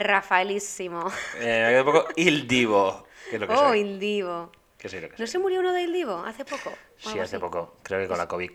[0.00, 1.06] Rafaelísimo.
[1.36, 3.80] Eh, me ha quedado un poco Il Divo, que es lo que Oh, soy.
[3.80, 4.50] Il Divo.
[4.78, 5.26] Que soy lo que ¿No soy.
[5.28, 6.72] se murió uno de Il Divo hace poco?
[6.96, 7.38] Sí, hace así.
[7.38, 7.76] poco.
[7.82, 8.50] Creo que con la COVID.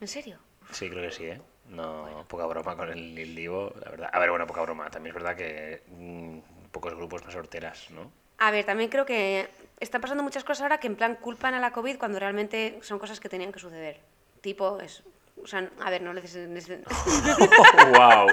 [0.00, 0.38] ¿En serio?
[0.72, 1.40] Sí, creo que sí, ¿eh?
[1.68, 4.10] No, poca broma con el Il Divo, la verdad.
[4.12, 4.90] A ver, bueno, poca broma.
[4.90, 6.38] También es verdad que mm,
[6.70, 8.10] pocos grupos más horteras, ¿no?
[8.38, 11.60] A ver, también creo que están pasando muchas cosas ahora que en plan culpan a
[11.60, 14.00] la COVID cuando realmente son cosas que tenían que suceder.
[14.40, 15.02] Tipo, es...
[15.42, 16.34] O sea, a ver, no les...
[16.34, 16.68] les-
[17.94, 18.26] wow.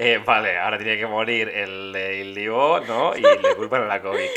[0.00, 3.16] Eh, vale, ahora tiene que morir el Divo, ¿no?
[3.16, 4.20] Y le culpan a la COVID.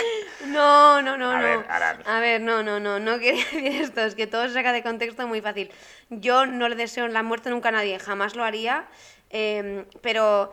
[0.48, 1.44] No, no, no, A no.
[1.44, 2.02] ver, Aran.
[2.06, 4.82] A ver, no, no, no, no quiero decir esto, es que todo se saca de
[4.82, 5.72] contexto muy fácil.
[6.10, 8.86] Yo no le deseo la muerte nunca a nadie, jamás lo haría,
[9.30, 10.52] eh, pero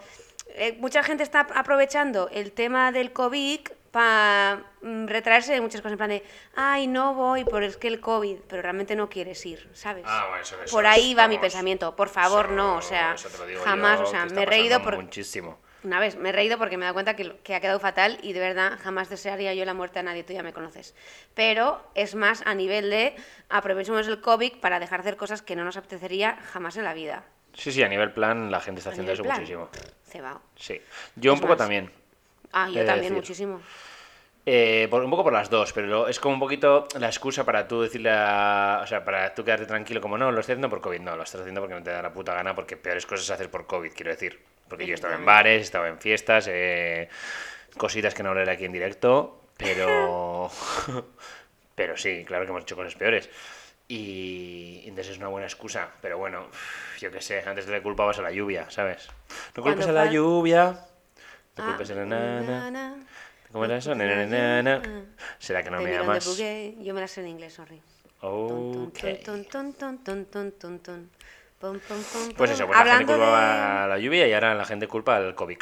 [0.55, 3.61] eh, mucha gente está aprovechando el tema del COVID
[3.99, 4.63] para
[5.07, 6.23] retraerse de muchas cosas, en plan de,
[6.55, 10.05] ay, no voy por es que el COVID, pero realmente no quieres ir, ¿sabes?
[10.07, 13.17] Ah, bueno, eso- eso por ahí va mi pensamiento, por favor, Eso- no, o sea,
[13.65, 14.95] jamás, yo, o sea, me he reído por...
[14.95, 15.59] Muchísimo.
[15.83, 18.19] Una vez, me he reído porque me he dado cuenta que, que ha quedado fatal
[18.23, 20.95] y de verdad jamás desearía yo la muerte a nadie, tú ya me conoces.
[21.35, 23.17] Pero es más a nivel de
[23.49, 26.95] aprovechemos el COVID para dejar de hacer cosas que no nos apetecería jamás en la
[26.95, 27.25] vida.
[27.53, 29.69] Sí, sí, a nivel plan la gente está haciendo eso plan, muchísimo.
[30.07, 30.41] Cebao.
[30.55, 30.81] Sí.
[31.17, 31.91] Yo un poco más, también.
[32.53, 33.13] Ah, yo también, decir.
[33.13, 33.61] muchísimo.
[34.51, 37.69] Eh, por- un poco por las dos, pero es como un poquito la excusa para
[37.69, 38.81] tú decirle a...
[38.83, 41.01] O sea, para tú quedarte tranquilo como no, lo estoy haciendo por COVID.
[41.01, 43.49] No, lo estás haciendo porque no te da la puta gana, porque peores cosas haces
[43.49, 44.41] por COVID, quiero decir.
[44.67, 47.11] Porque yo he estado en bares, he estado en fiestas, eh,
[47.77, 50.51] cositas que no hablaré aquí en directo, pero...
[51.75, 53.29] pero sí, claro que hemos hecho cosas peores.
[53.87, 56.47] Y entonces es una buena excusa, pero bueno,
[57.01, 59.09] yo qué sé, antes le culpabas a la lluvia, ¿sabes?
[59.55, 60.65] No culpes a la lluvia,
[61.57, 63.01] no Ah, culpes a la nana.
[63.53, 63.95] ¿Cómo era eso?
[65.39, 66.39] ¿Será que no me amas?
[66.79, 67.81] Yo me la sé en inglés, sorry.
[72.37, 75.35] Pues eso, pues la gente de- a la lluvia y ahora la gente culpa al
[75.35, 75.59] COVID.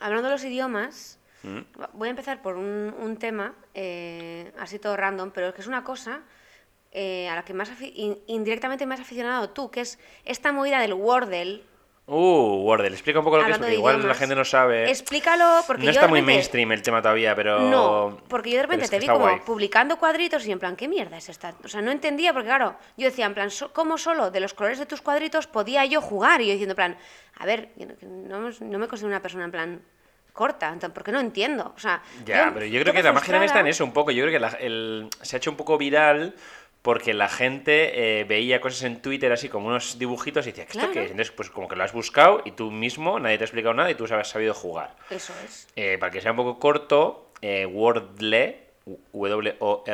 [0.00, 1.60] Hablando de los idiomas, ¿Mm?
[1.94, 5.84] voy a empezar por un, tema, eh, así todo random, pero es que es una
[5.84, 6.22] cosa
[6.92, 7.70] eh, a la que más
[8.26, 11.62] indirectamente me has aficionado tú, que es esta movida del Wordle.
[12.06, 14.90] Uh, Wordle, explica un poco lo que es, porque igual la gente no sabe.
[14.90, 17.60] Explícalo, porque no yo está de muy mainstream el tema todavía, pero.
[17.60, 19.40] No, porque yo de repente es te que vi como guay.
[19.40, 21.54] publicando cuadritos y en plan, ¿qué mierda es esta?
[21.64, 24.78] O sea, no entendía porque, claro, yo decía, en plan, ¿cómo solo de los colores
[24.78, 26.42] de tus cuadritos podía yo jugar?
[26.42, 26.98] Y yo diciendo, en plan,
[27.38, 29.80] a ver, yo no, me considero una persona en plan
[30.34, 31.72] corta, porque no entiendo.
[31.74, 34.10] O sea, Ya, pero yo creo que la magia también está en eso un poco.
[34.10, 36.34] Yo creo que la- el- se ha hecho un poco viral
[36.84, 40.72] porque la gente eh, veía cosas en Twitter así como unos dibujitos y decía, ¿qué
[40.72, 40.92] esto Claro.
[40.92, 41.10] qué es?
[41.12, 43.90] Entonces, pues como que lo has buscado y tú mismo, nadie te ha explicado nada
[43.90, 44.94] y tú has sabido jugar.
[45.08, 45.66] Eso es.
[45.76, 48.66] Eh, para que sea un poco corto, eh, Wordle,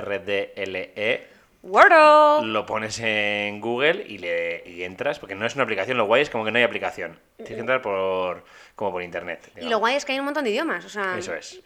[0.01, 1.29] W-O-R-D-L-E,
[1.63, 2.49] Wordle.
[2.49, 6.23] lo pones en Google y, le, y entras, porque no es una aplicación, lo guay
[6.23, 7.21] es como que no hay aplicación.
[7.37, 9.49] Tienes que entrar por, como por internet.
[9.61, 11.17] Y lo guay es que hay un montón de idiomas, o sea...
[11.17, 11.61] Eso es.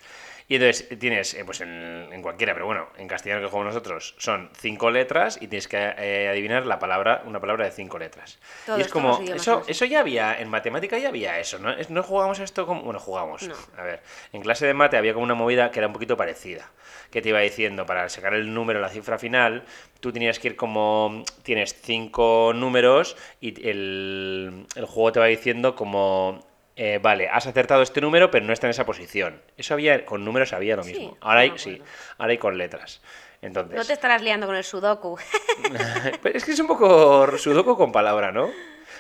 [0.46, 4.14] Y entonces tienes, eh, pues en, en cualquiera, pero bueno, en castellano que jugamos nosotros,
[4.18, 8.38] son cinco letras y tienes que eh, adivinar la palabra, una palabra de cinco letras.
[8.66, 11.74] Todos, y es como, eso, eso ya había, en matemática ya había eso, ¿no?
[11.88, 13.48] No jugamos esto como, bueno, jugamos.
[13.48, 13.54] No.
[13.78, 14.02] A ver,
[14.32, 16.70] en clase de mate había como una movida que era un poquito parecida,
[17.10, 19.64] que te iba diciendo, para sacar el número, la cifra final,
[20.00, 25.74] tú tenías que ir como, tienes cinco números y el, el juego te va diciendo
[25.74, 26.44] como
[26.76, 29.40] eh, vale, has acertado este número, pero no está en esa posición.
[29.56, 31.16] Eso había, con números había lo mismo.
[31.20, 31.80] Ahora hay, sí,
[32.18, 33.00] ahora hay con letras.
[33.42, 35.18] Entonces, No te estarás liando con el sudoku.
[36.24, 38.50] Es que es un poco sudoku con palabra, ¿no?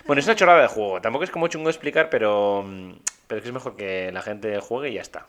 [0.06, 1.00] Bueno, es una chorrada de juego.
[1.00, 2.92] Tampoco es como chungo explicar, pero, mm,
[3.26, 5.26] pero es que es mejor que la gente juegue y ya está.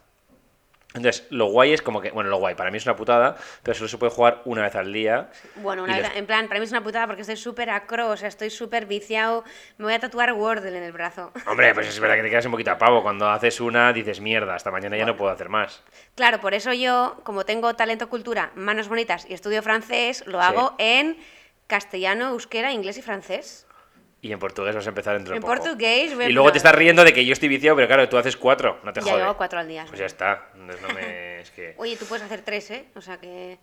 [0.96, 3.76] Entonces, lo guay es como que, bueno, lo guay, para mí es una putada, pero
[3.76, 5.30] solo se puede jugar una vez al día.
[5.56, 8.10] Bueno, una les- vez- en plan, para mí es una putada porque estoy súper acro,
[8.10, 9.44] o sea, estoy súper viciado.
[9.78, 11.34] Me voy a tatuar Wordle en el brazo.
[11.48, 13.04] Hombre, pues es verdad que te quedas un poquito a pavo.
[13.04, 15.84] Cuando haces una, dices, mierda, hasta mañana ya no puedo hacer más.
[16.16, 20.48] Claro, por eso yo, como tengo talento cultura, manos bonitas y estudio francés, lo Sí.
[20.48, 21.18] hago en
[21.68, 23.68] castellano, euskera, inglés y francés.
[24.26, 25.54] Y en portugués vas a empezar dentro de En poco.
[25.56, 28.36] portugués, Y luego te estás riendo de que yo estoy viciado, pero claro, tú haces
[28.36, 29.22] cuatro, no te Ya jode.
[29.22, 29.86] llevo cuatro al día.
[29.88, 30.48] Pues ya está.
[30.56, 31.36] Entonces no me...
[31.46, 31.76] Es que...
[31.78, 32.86] Oye, tú puedes hacer tres, ¿eh?
[32.96, 33.60] O sea que...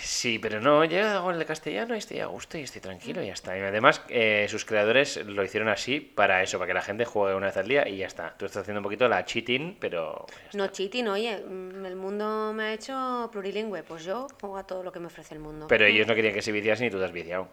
[0.00, 3.20] Sí, pero no, yo hago el de castellano y estoy a gusto y estoy tranquilo
[3.20, 3.58] y ya está.
[3.58, 7.34] Y además, eh, sus creadores lo hicieron así para eso, para que la gente juegue
[7.34, 8.32] una vez al día y ya está.
[8.38, 10.24] Tú estás haciendo un poquito la cheating, pero...
[10.28, 10.54] pues.
[10.54, 14.84] No cheating, oye, mm, el mundo me ha hecho plurilingüe, pues yo juego a todo
[14.84, 15.66] lo que me ofrece el mundo.
[15.68, 17.48] Pero ellos no querían que se viciasen y tú te has viciado.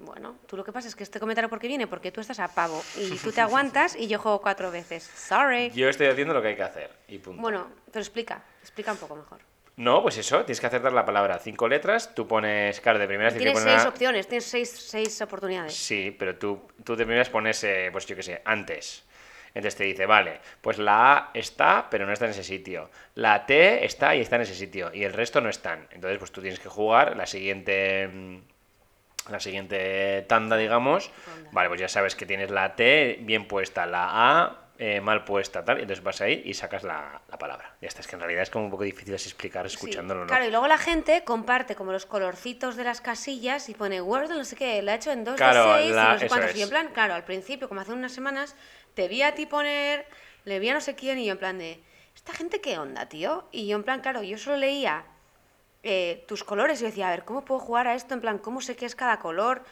[0.00, 2.40] Bueno, tú lo que pasa es que este comentario por qué viene, porque tú estás
[2.40, 5.04] a pavo y tú te aguantas y yo juego cuatro veces.
[5.04, 5.70] Sorry.
[5.70, 7.40] Yo estoy haciendo lo que hay que hacer y punto.
[7.42, 9.40] Bueno, pero explica, explica un poco mejor.
[9.76, 11.38] No, pues eso, tienes que acertar la palabra.
[11.38, 15.20] Cinco letras, tú pones, claro, de primeras tienes que seis una- opciones, tienes seis, seis
[15.22, 15.74] oportunidades.
[15.74, 19.04] Sí, pero tú, tú de primeras pones, eh, pues yo qué sé, antes.
[19.52, 22.90] Entonces te dice, vale, pues la A está, pero no está en ese sitio.
[23.16, 24.92] La T está y está en ese sitio.
[24.94, 25.88] Y el resto no están.
[25.90, 28.08] Entonces, pues tú tienes que jugar la siguiente.
[29.30, 31.10] La siguiente tanda, digamos.
[31.52, 34.08] Vale, pues ya sabes que tienes la T bien puesta, la
[34.40, 35.78] A eh, mal puesta, tal.
[35.78, 37.74] Y entonces vas ahí y sacas la, la palabra.
[37.82, 40.22] Ya está, es que en realidad es como un poco difícil así explicar Sí, escuchándolo,
[40.22, 40.26] ¿no?
[40.26, 44.30] Claro, y luego la gente comparte como los colorcitos de las casillas y pone Word,
[44.30, 46.28] no sé qué, lo ha hecho en dos Claro, de seis la- y no sé
[46.28, 46.56] cuántos.
[46.56, 48.56] Y en plan, claro, al principio, como hace unas semanas,
[48.94, 50.06] te vi a ti poner,
[50.44, 51.82] le vi a no sé quién y yo en plan de,
[52.14, 53.48] ¿esta gente qué onda, tío?
[53.52, 55.04] Y yo en plan, claro, yo solo leía
[55.82, 58.14] eh, tus colores y yo decía, a ver, ¿cómo puedo jugar a esto?
[58.14, 59.62] En plan, ¿cómo sé qué es cada color?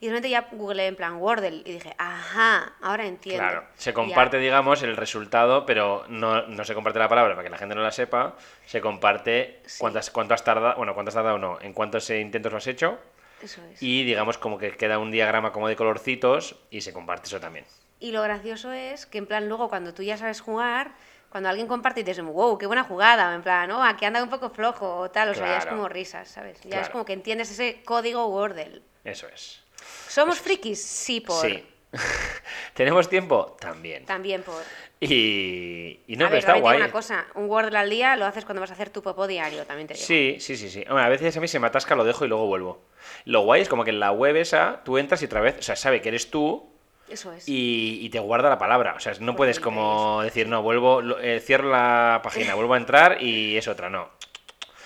[0.00, 3.42] Y de repente ya googleé en plan Wordle y dije, ajá, ahora entiendo.
[3.42, 7.42] Claro, se ya- comparte, digamos, el resultado, pero no, no se comparte la palabra para
[7.44, 8.36] que la gente no la sepa.
[8.64, 9.78] Se comparte Sí.
[9.80, 12.66] cuántas, cuánto has tardado, bueno, cuánto has tardado o no, en cuántos intentos lo has
[12.68, 12.98] hecho.
[13.42, 13.82] Eso es.
[13.82, 17.64] Y digamos, como que queda un diagrama como de colorcitos y se comparte eso también.
[18.00, 20.92] Y lo gracioso es que, en plan, luego cuando tú ya sabes jugar,
[21.30, 24.30] cuando alguien comparte y dices, wow, qué buena jugada, en plan, oh, aquí anda un
[24.30, 26.58] poco flojo o tal, o sea, ya es como risas, ¿sabes?
[26.64, 28.82] Ya es como que entiendes ese código Wordle.
[29.04, 29.62] Eso es.
[30.08, 30.82] ¿Somos frikis?
[30.82, 31.46] Sí, por.
[31.46, 31.64] Sí.
[32.74, 33.56] ¿Tenemos tiempo?
[33.60, 34.04] También.
[34.04, 34.62] También por.
[35.00, 36.76] Y, y no, a pero ver, está guay.
[36.78, 39.64] una cosa, un Wordle al día lo haces cuando vas a hacer tu popó diario,
[39.64, 40.04] también te digo.
[40.06, 40.84] Sí, sí, sí, sí.
[40.88, 42.82] A veces a mí se me atasca, lo dejo y luego vuelvo.
[43.24, 45.62] Lo guay es como que en la web esa tú entras y otra vez, o
[45.62, 46.77] sea, sabe que eres tú
[47.10, 47.48] Eso es.
[47.48, 48.94] y, y te guarda la palabra.
[48.94, 53.22] O sea, no puedes como decir, no, vuelvo, eh, cierro la página, vuelvo a entrar
[53.22, 54.10] y es otra, no.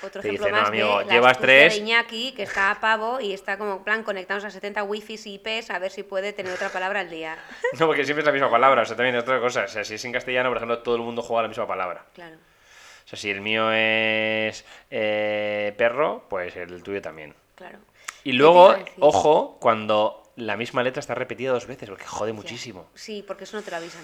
[0.04, 1.74] Otro te ejemplo dice, no, más amigo, de la llevas tres.
[1.74, 5.26] de Iñaki, que está a pavo y está como en plan conectados a 70 wifis
[5.26, 7.38] y IPs a ver si puede tener otra palabra al día.
[7.78, 9.64] No, porque siempre es la misma palabra, o sea, también es otra cosa.
[9.64, 12.04] O sea, si es en castellano, por ejemplo, todo el mundo juega la misma palabra.
[12.14, 12.36] Claro.
[12.36, 17.34] O sea, si el mío es eh, perro, pues el tuyo también.
[17.54, 17.78] Claro.
[18.24, 22.32] Y ¿Qué te luego, ojo, cuando la misma letra está repetida dos veces, porque jode
[22.32, 22.88] muchísimo.
[22.94, 24.02] Sí, porque eso no te lo avisan.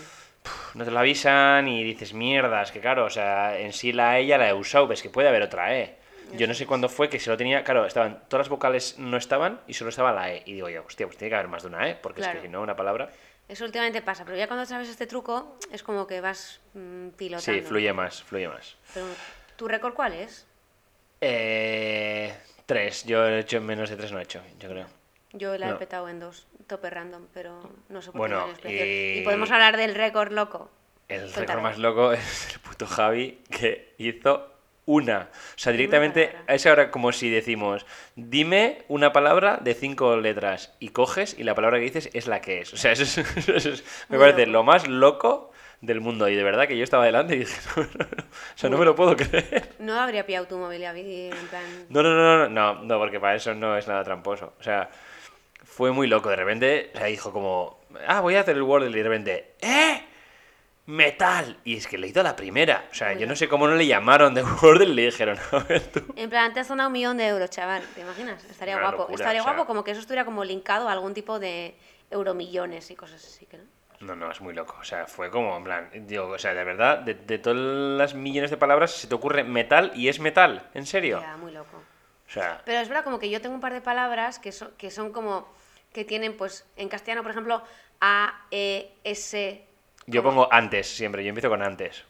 [0.74, 4.26] No te lo avisan y dices, mierdas, que claro, o sea, en sí la E
[4.26, 5.96] ya la he usado, ves que puede haber otra E.
[6.34, 9.16] Yo no sé cuándo fue que se lo tenía, claro, estaban, todas las vocales no
[9.16, 10.42] estaban y solo estaba la E.
[10.44, 12.42] Y digo yo, hostia, pues tiene que haber más de una E, porque es que
[12.42, 13.10] si no, una palabra.
[13.48, 17.60] Eso últimamente pasa, pero ya cuando sabes este truco es como que vas mm, pilotando.
[17.60, 18.76] Sí, fluye más, fluye más.
[18.92, 19.06] Pero,
[19.56, 20.46] ¿Tu récord cuál es?
[21.22, 22.34] Eh,
[22.66, 24.97] tres, yo he hecho menos de tres, no he hecho, yo creo.
[25.32, 25.78] Yo la he No.
[25.78, 29.14] petado en dos, tope random, pero no sé por Bueno, qué.
[29.16, 30.70] y- y podemos hablar del récord loco.
[31.08, 34.54] El récord más loco es el puto Javi que hizo
[34.86, 35.28] una.
[35.54, 37.84] O sea, directamente es ahora como si decimos,
[38.16, 42.40] dime una palabra de cinco letras y coges y la palabra que dices es la
[42.40, 42.72] que es.
[42.72, 43.18] O sea, eso es,
[43.48, 44.52] eso es- me Muy parece loco.
[44.52, 46.26] lo más loco del mundo.
[46.30, 48.22] Y de verdad que yo estaba delante y dije, no, no, no.
[48.24, 49.74] o sea, no me lo puedo creer.
[49.78, 51.64] No habría pillado tu móvil, en plan...
[51.90, 54.54] No, no, no, no, no, no, porque para eso no es nada tramposo.
[54.58, 54.88] O sea,
[55.78, 56.28] fue muy loco.
[56.28, 59.54] De repente, o sea, dijo como, ah, voy a hacer el Wordle y de repente,
[59.60, 60.02] ¡eh!
[60.86, 61.56] ¡Metal!
[61.64, 62.88] Y es que le hizo la primera.
[62.90, 65.38] O sea, Muy yo no sé cómo no le llamaron de Wordle y le dijeron,
[65.52, 66.02] a ver tú.
[66.16, 67.82] En plan, te has sonado un millón de euros, chaval.
[67.94, 68.42] ¿Te imaginas?
[68.46, 68.98] Estaría Una guapo.
[69.02, 71.76] locura, Estaría o sea- guapo como que eso estuviera como linkado a algún tipo de
[72.10, 73.58] euromillones y cosas así, no?
[74.00, 74.76] No, no, es muy loco.
[74.80, 78.14] O sea, fue como, en plan, digo, o sea, de verdad, de, de todas las
[78.14, 80.68] millones de palabras se te ocurre metal y es metal.
[80.74, 81.20] ¿En serio?
[81.20, 81.76] Ya, muy loco.
[82.26, 84.70] O sea, Pero es verdad como que yo tengo un par de palabras que son,
[84.78, 85.48] que son como...
[85.92, 87.62] Que tienen, pues, en castellano, por ejemplo,
[88.00, 89.62] A, E, S...
[90.06, 91.22] yo pongo antes siempre.
[91.24, 92.04] Yo empiezo con antes.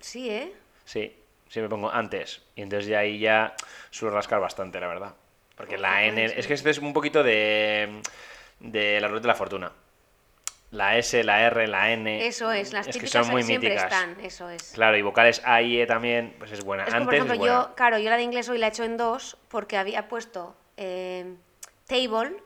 [0.00, 0.52] Sí, ¿eh?
[0.84, 1.16] Sí,
[1.48, 2.42] siempre pongo antes.
[2.54, 3.54] Y entonces ya ahí ya
[3.90, 5.14] suelo rascar bastante, la verdad.
[5.56, 6.22] Porque la N.
[6.24, 8.02] Es que este es un poquito de.
[8.60, 9.72] de la ruleta de la fortuna.
[10.72, 12.26] La S, la R, la N.
[12.26, 13.90] Eso es, las es que típicas son muy siempre míticas.
[13.90, 14.72] están, eso es.
[14.72, 16.82] Claro, y vocales A y E también, pues es buena.
[16.82, 17.54] Es que, por Antes ejemplo, es buena.
[17.68, 20.54] yo, claro, yo la de inglés hoy la he hecho en dos porque había puesto
[20.76, 21.34] eh,
[21.86, 22.36] table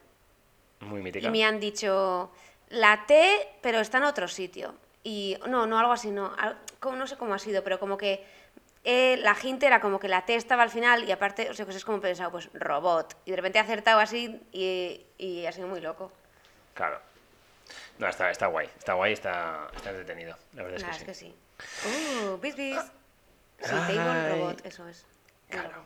[0.80, 1.28] Muy mítica.
[1.28, 2.30] y me han dicho
[2.68, 4.75] la T, pero está en otro sitio.
[5.02, 6.32] Y no, no, algo así, no.
[6.82, 8.25] no sé cómo ha sido, pero como que
[8.84, 11.64] eh, la gente era como que la T estaba al final y aparte, o sea,
[11.64, 13.16] pues es como pensado, pues robot.
[13.25, 16.12] Y de repente he acertado así y, y ha sido muy loco.
[16.75, 17.00] Claro.
[17.99, 18.68] No, está, está guay.
[18.78, 20.37] Está guay, está, está entretenido.
[20.54, 21.04] La verdad es que es sí.
[21.04, 21.34] que sí.
[22.25, 22.80] Uh, bis bis.
[23.62, 25.04] Sí, robot, eso es.
[25.04, 25.84] Muy Claro.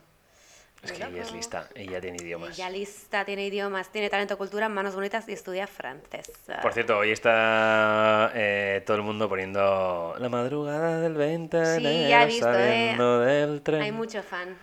[0.84, 1.68] Es que ella es lista.
[1.74, 2.50] Ella tiene idiomas.
[2.58, 6.30] Ella lista, tiene idiomas, tiene talento, cultura, manos bonitas y estudia francés.
[6.62, 12.08] Por cierto, hoy está eh, todo el mundo poniendo la madrugada del 20 de Sí,
[12.08, 12.52] ya he visto, eh.
[12.54, 13.82] saliendo del tren.
[13.82, 14.56] Hay mucho fan.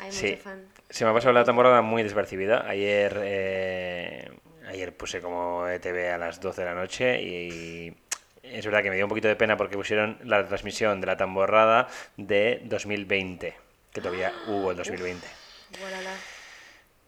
[0.00, 0.30] Hay Sí.
[0.30, 0.64] mucho fan.
[0.88, 2.66] Se me ha pasado la temporada muy despercibida.
[2.66, 4.30] Ayer, eh,
[4.68, 7.94] ayer puse como ETV a las 12 de la noche y
[8.42, 11.16] es verdad que me dio un poquito de pena porque pusieron la transmisión de la
[11.16, 11.86] tamborrada
[12.16, 13.54] de 2020.
[13.92, 15.26] que todavía hubo en 2020.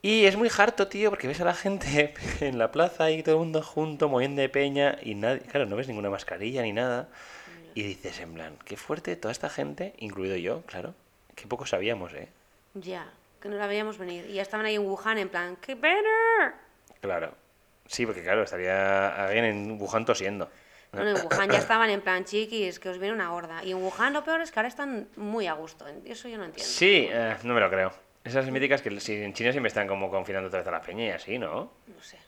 [0.05, 3.37] Y es muy harto, tío, porque ves a la gente en la plaza y todo
[3.37, 7.09] el mundo junto, moviendo de peña y nadie, claro, no ves ninguna mascarilla ni nada.
[7.75, 10.95] Y dices, en plan, qué fuerte toda esta gente, incluido yo, claro,
[11.35, 12.29] qué poco sabíamos, ¿eh?
[12.75, 14.27] Ya, que no la veíamos venir.
[14.29, 16.55] Y ya estaban ahí en Wuhan en plan, ¡qué pena!
[17.01, 17.35] Claro.
[17.87, 20.51] Sí, porque claro, estaría alguien en Wuhan tosiendo.
[20.93, 23.65] Bueno, en Wuhan ya estaban en plan chiquis, que os viene una gorda.
[23.65, 25.87] Y en Wuhan lo peor es que ahora están muy a gusto.
[26.05, 26.71] Eso yo no entiendo.
[26.71, 27.93] Sí, eh, no me lo creo.
[28.25, 31.07] Esas míticas que si en China siempre están como confinando otra vez a la peña
[31.07, 31.73] y así, ¿no?
[31.87, 32.19] No sé.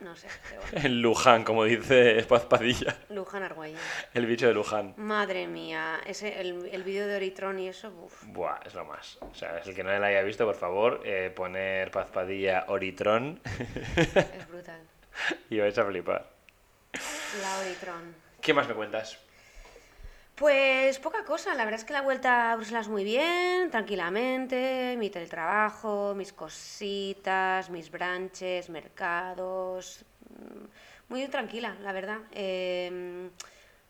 [0.00, 0.78] No sé, pero bueno.
[0.86, 2.96] En Luján, como dice Paz Padilla.
[3.10, 3.80] Luján Argüelles.
[4.14, 4.94] El bicho de Luján.
[4.96, 8.22] Madre mía, ese, el, el vídeo de Oritron y eso, uff.
[8.26, 9.18] Buah, es lo más.
[9.20, 12.66] O sea, es el que no la haya visto, por favor, eh, poner Paz Padilla
[12.68, 13.40] Oritron
[13.96, 14.80] Es brutal.
[15.50, 16.30] y vais a flipar.
[17.42, 18.14] La Oritron.
[18.40, 19.18] ¿Qué más me cuentas?
[20.38, 25.10] Pues poca cosa, la verdad es que la vuelta a Bruselas muy bien, tranquilamente, mi
[25.10, 32.18] teletrabajo, mis cositas, mis branches, mercados, mm, muy tranquila, la verdad.
[32.30, 33.28] Eh,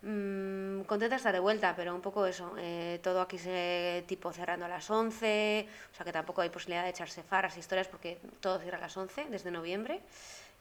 [0.00, 4.64] mm, contenta estar de vuelta, pero un poco eso, eh, todo aquí se tipo cerrando
[4.64, 8.18] a las 11, o sea que tampoco hay posibilidad de echarse faras e historias porque
[8.40, 10.00] todo cierra a las 11 desde noviembre.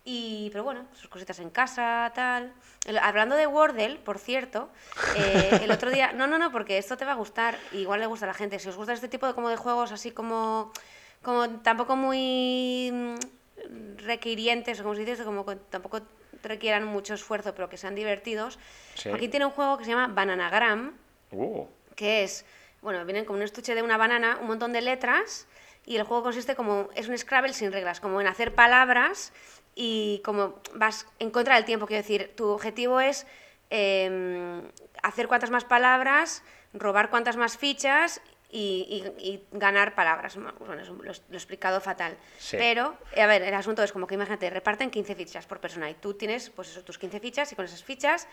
[0.09, 2.53] Y, pero bueno, sus cositas en casa, tal.
[2.85, 4.69] El- hablando de Wordle, por cierto,
[5.17, 6.13] eh, el otro día.
[6.13, 7.57] No, no, no, porque esto te va a gustar.
[7.73, 8.57] Igual le gusta a la gente.
[8.57, 10.71] Si os gusta este tipo de, como de juegos así como.
[11.21, 12.89] como tampoco muy.
[12.93, 15.99] mm, requirientes, o como se dice, como tampoco
[16.41, 18.59] requieran mucho esfuerzo, pero que sean divertidos.
[18.95, 19.09] Sí.
[19.09, 20.93] Aquí tiene un juego que se llama Bananagram
[21.31, 21.65] Uh,
[21.97, 22.45] que es,
[22.81, 25.45] bueno, vienen como un estuche de una banana, un montón de letras,
[25.85, 29.33] y el juego consiste como, es un Scrabble sin reglas, como en hacer palabras
[29.79, 33.27] y como vas en contra del tiempo, quiero decir, tu objetivo es
[33.69, 34.63] em,
[35.03, 36.41] hacer cuantas más palabras,
[36.73, 38.19] robar cuantas más fichas
[38.49, 40.35] y, y- y ganar palabras.
[40.35, 42.17] Bueno, eso lo, lo he explicado fatal.
[42.39, 42.57] Sí.
[42.57, 45.89] Pero, eh, a ver, el asunto es como que imagínate, reparten 15 fichas por persona
[45.89, 48.27] y tú tienes, pues eso, tus 15 fichas y con esas fichas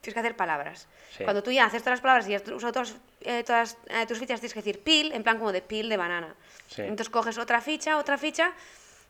[0.00, 0.88] tienes que hacer palabras.
[1.16, 1.24] Sí.
[1.24, 4.18] Cuando tú ya haces todas las palabras y has usado todas, eh, todas eh, tus
[4.18, 6.34] fichas, tienes que decir pil, en plan como de pil de banana.
[6.66, 6.82] Sí.
[6.82, 8.52] Entonces coges otra ficha, otra ficha,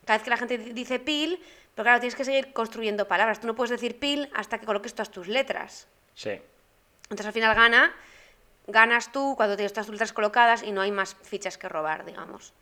[0.05, 1.43] cada vez que la gente di- dice pil,
[1.75, 3.41] pero claro, tienes que seguir construyendo palabras.
[3.41, 5.89] Tú no puedes decir pil hasta que coloques todas tus letras.
[6.15, 6.41] sí.
[7.05, 7.95] Entonces al final gana,
[8.67, 12.05] ganas tú cuando tienes todas tus letras colocadas y no hay más fichas que robar,
[12.07, 12.55] digamos.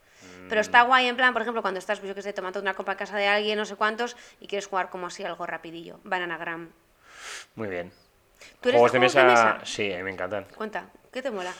[0.48, 0.62] Pero Mm.
[0.62, 2.92] está guay en plan, por ejemplo, cuando estás, pues yo que sé, tomando una copa
[2.92, 6.00] en casa de alguien, no sé cuántos, y quieres jugar como así algo rapidillo.
[6.02, 6.70] Bananagram.
[7.54, 7.92] Muy bien.
[8.60, 9.64] ¿Tú eres juegos de de juegos mesa, de mesa?
[9.66, 10.46] sí, a me encantan.
[10.56, 11.52] Cuenta, ¿qué te mola?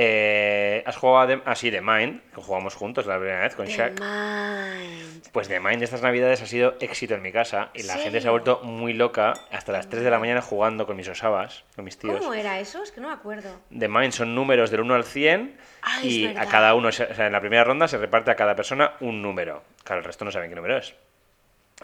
[0.00, 2.20] Eh, ¿Has jugado así de Mind?
[2.32, 4.00] Que jugamos juntos la primera vez con The Shaq.
[4.00, 5.28] Mind.
[5.32, 8.20] Pues de Mind de estas navidades ha sido éxito en mi casa y la gente
[8.20, 11.64] se ha vuelto muy loca hasta las 3 de la mañana jugando con mis osabas,
[11.74, 12.20] con mis tíos.
[12.20, 12.80] ¿Cómo era eso?
[12.80, 13.50] Es que no me acuerdo.
[13.70, 17.26] De Mind son números del 1 al 100 Ah, y a cada uno, o sea,
[17.26, 19.64] en la primera ronda se reparte a cada persona un número.
[19.82, 20.94] Claro, el resto no saben qué número es.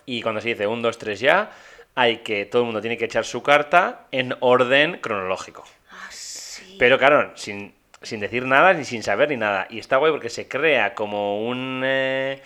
[0.06, 1.50] Y cuando se dice 1, 2, 3 ya,
[1.96, 5.64] hay que, todo el mundo tiene que echar su carta en orden cronológico.
[5.90, 6.76] Ah, sí.
[6.78, 9.66] Pero claro, sin, sin decir nada, ni sin saber ni nada.
[9.70, 11.82] Y está guay porque se crea como un...
[11.84, 12.40] eh,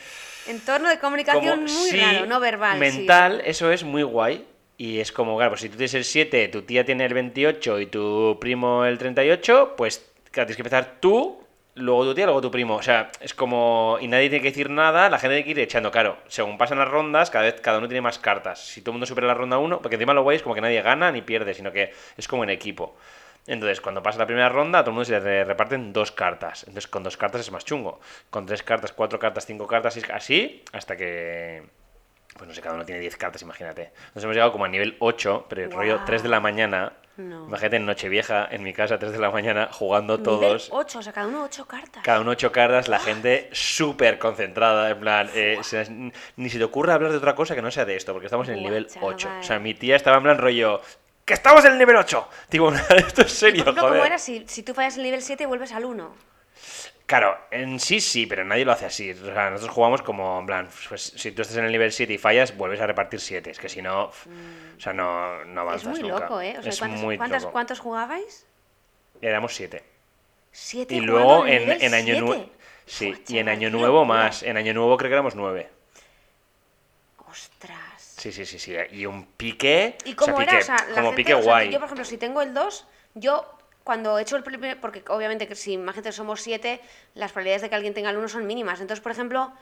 [0.47, 2.75] Entorno de comunicación como- muy sí, raro, no verbal.
[2.75, 2.79] sí.
[2.81, 4.47] Mental, eso es muy guay.
[4.77, 7.81] Y es como, claro, pues si tú tienes el 7, tu tía tiene el 28
[7.81, 12.41] y tu primo el 38, pues claro, tienes que empezar tú, luego tu tía, luego
[12.41, 12.77] tu primo.
[12.77, 13.99] O sea, es como.
[14.00, 15.91] Y nadie tiene que decir nada, la gente tiene que ir echando.
[15.91, 18.61] Claro, según pasan las rondas, cada vez cada uno tiene más cartas.
[18.65, 20.61] Si todo el mundo supera la ronda 1, porque encima lo guay es como que
[20.61, 22.97] nadie gana ni pierde, sino que es como en equipo.
[23.49, 26.61] Entonces, cuando pasa la primera ronda, a todo el mundo se le reparten dos cartas.
[26.62, 27.99] Entonces, con dos cartas es más chungo.
[28.31, 31.64] Con tres cartas, cuatro cartas, cinco cartas, seis- así, hasta que.
[32.37, 33.90] Pues no sé, cada uno tiene 10 cartas, imagínate.
[34.14, 36.07] Nos hemos llegado como a nivel 8, pero el rollo Guau.
[36.07, 36.93] 3 de la mañana.
[37.17, 37.47] No.
[37.49, 40.69] Imagínate en Nochevieja, en mi casa, 3 de la mañana, jugando todos.
[40.71, 42.05] 8, o sea, cada uno 8 cartas.
[42.05, 46.64] Cada uno 8 cartas, la gente súper concentrada, en plan, eh, se- ni se te
[46.64, 48.87] ocurre hablar de otra cosa que no sea de esto, porque estamos en el nivel
[48.87, 49.14] chaval.
[49.14, 49.28] 8.
[49.40, 50.81] O sea, mi tía estaba en plan rollo,
[51.29, 52.29] ¡que estamos en el nivel 8!
[52.51, 54.07] Digo, esto es serio, Por ejemplo, ¿cómo joder.
[54.07, 56.15] era si, si tú fallas el nivel 7 y vuelves al 1?
[57.07, 59.13] Claro, en sí sí, pero nadie lo hace así.
[59.13, 62.13] O sea, nosotros jugamos como, en plan, pues si tú estás en el nivel 7
[62.13, 63.51] y fallas, vuelves a repartir 7.
[63.51, 64.13] Es que si no, o
[64.81, 66.21] sea, no, no Es avanzas muy nunca.
[66.21, 66.57] loco, ¿eh?
[66.59, 67.53] O sea, es ¿cuántos, muy cuántas- loco.
[67.53, 68.47] ¿cuántos jugabais?
[69.23, 69.83] Éramos 7.
[70.53, 72.51] ¿Siete Y luego en, nivel en año nuevo...
[72.85, 74.43] Sí, Buah, y en año nuevo más.
[74.43, 75.69] En año nuevo creo que éramos 9.
[77.31, 77.78] Ostras.
[78.19, 78.75] Sí, sí, sí, sí.
[78.93, 79.97] Y un pique...
[80.05, 80.59] ¿Y o sea, cómo pique- era?
[80.59, 81.71] O sea, la como gente- pique o sea, guay.
[81.71, 83.47] Yo, por ejemplo, si tengo el 2, yo
[83.85, 84.81] cuando he hecho el primer.
[84.81, 86.81] Porque obviamente, que si imagínate somos 7,
[87.15, 88.81] las probabilidades de que alguien tenga el 1 son mínimas.
[88.81, 89.53] Entonces, por ejemplo,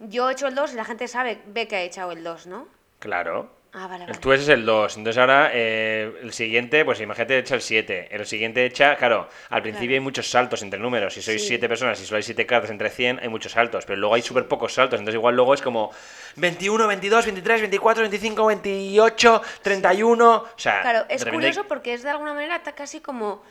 [0.00, 2.46] yo he hecho el 2 y la gente sabe, ve que ha echado el 2,
[2.48, 2.66] ¿no?
[2.98, 3.50] Claro.
[3.74, 4.20] Ah, vale, El vale.
[4.20, 4.98] tú ese es el 2.
[4.98, 8.08] Entonces ahora eh, el siguiente, pues imagínate echa el 7.
[8.10, 9.94] El siguiente echa, claro, al principio Claro.
[9.94, 11.14] hay muchos saltos entre números.
[11.14, 11.48] Si sois Sí.
[11.48, 13.86] 7 personas y solo hay 7 cartas entre 100, hay muchos saltos.
[13.86, 14.98] Pero luego hay súper pocos saltos.
[15.00, 15.90] Entonces igual luego es como
[16.36, 20.34] 21, 22, 23, 24, 25, 28, 31.
[20.34, 23.42] O sea, Claro, es hay- curioso porque es de alguna manera casi como.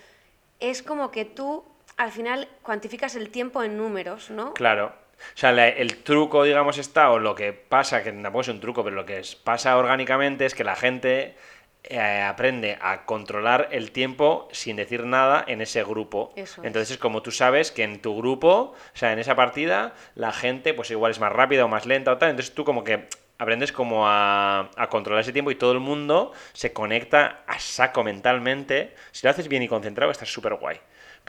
[0.59, 1.65] Es como que tú
[1.97, 4.53] al final cuantificas el tiempo en números, ¿no?
[4.53, 4.93] Claro.
[5.35, 8.59] O sea, la- el truco, digamos, está, o lo que pasa, que tampoco es un
[8.59, 11.35] truco, pero lo que es- pasa orgánicamente es que la gente
[11.83, 16.31] eh, aprende a controlar el tiempo sin decir nada en ese grupo.
[16.35, 16.63] Eso.
[16.63, 20.31] Entonces es como tú sabes que en tu grupo, o sea, en esa partida, la
[20.31, 22.29] gente pues igual es más rápida o más lenta o tal.
[22.29, 23.07] Entonces tú como que
[23.39, 28.03] aprendes como a, a controlar ese tiempo y todo el mundo se conecta a saco
[28.03, 28.93] mentalmente.
[29.11, 30.77] Si lo haces bien y concentrado, estás súper guay.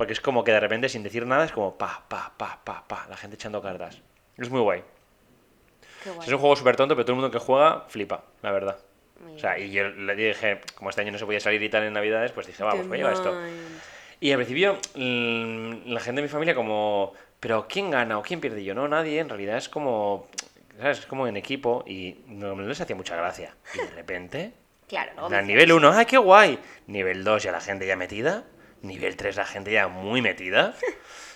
[0.02, 2.82] Porque es como que de repente sin decir nada es como pa, pa, pa, pa,
[2.88, 4.02] pa, la gente echando cartas.
[4.36, 4.82] Es muy guay.
[6.02, 6.26] Qué guay.
[6.26, 8.78] Es un juego súper tonto, pero todo el mundo que juega flipa, la verdad.
[9.20, 11.68] Muy O sea, y yo le dije, como este año no se podía salir y
[11.68, 13.32] tal en Navidades, pues dije, vamos, The voy a llevar esto.
[14.18, 18.40] Y al principio, mm, la gente de mi familia como, pero ¿quién gana o quién
[18.40, 18.60] pierde?
[18.60, 20.26] Y yo, no, nadie, en realidad es como,
[20.80, 20.98] ¿sabes?
[20.98, 23.54] Es como en equipo y no, no les hacía mucha gracia.
[23.72, 24.52] Y de repente,
[24.88, 26.58] Claro, luego a nivel 1, ¡ay, qué guay!
[26.88, 28.42] Nivel 2 ya la gente ya metida.
[28.82, 30.74] Nivel 3 la gente ya muy metida.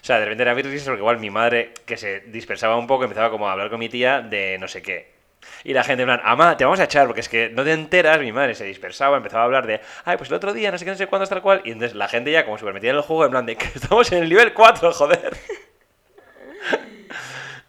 [0.03, 3.05] O sea, de repente era risas porque igual mi madre, que se dispersaba un poco,
[3.05, 5.17] empezaba como a hablar con mi tía de no sé qué.
[5.65, 7.73] Y la gente en plan, ama, te vamos a echar porque es que no te
[7.73, 8.21] enteras.
[8.21, 10.85] Mi madre se dispersaba, empezaba a hablar de, ay, pues el otro día no sé
[10.85, 11.63] qué, no sé cuándo, tal cual.
[11.65, 13.67] Y entonces la gente ya como súper metida en el juego, en plan de, que
[13.75, 15.37] estamos en el nivel 4, joder.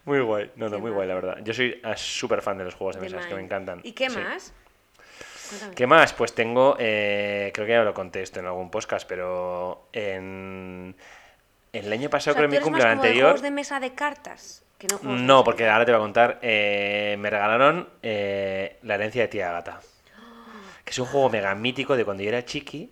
[0.04, 1.38] Muy guay, no, no, muy guay, la verdad.
[1.42, 3.80] Yo soy ah, súper fan de los juegos de The mesa, es que me encantan.
[3.82, 4.16] ¿Y qué Sí.
[4.18, 4.54] más?
[5.48, 5.74] Cuéntame.
[5.74, 6.12] ¿Qué más?
[6.12, 10.96] Pues tengo, eh, creo que ya lo conté esto en algún podcast, pero en,
[11.72, 12.92] en el año O pasado, sea, creo ¿tú en mi eres más cumple como de
[13.08, 13.24] anterior.
[13.26, 14.64] juegos de mesa de cartas?
[14.78, 16.38] Que no, No, porque ahora te voy a contar.
[16.42, 19.80] eh, me regalaron eh, La herencia de tía Gata.
[20.84, 22.90] Que es un juego mega mítico de cuando yo era chiqui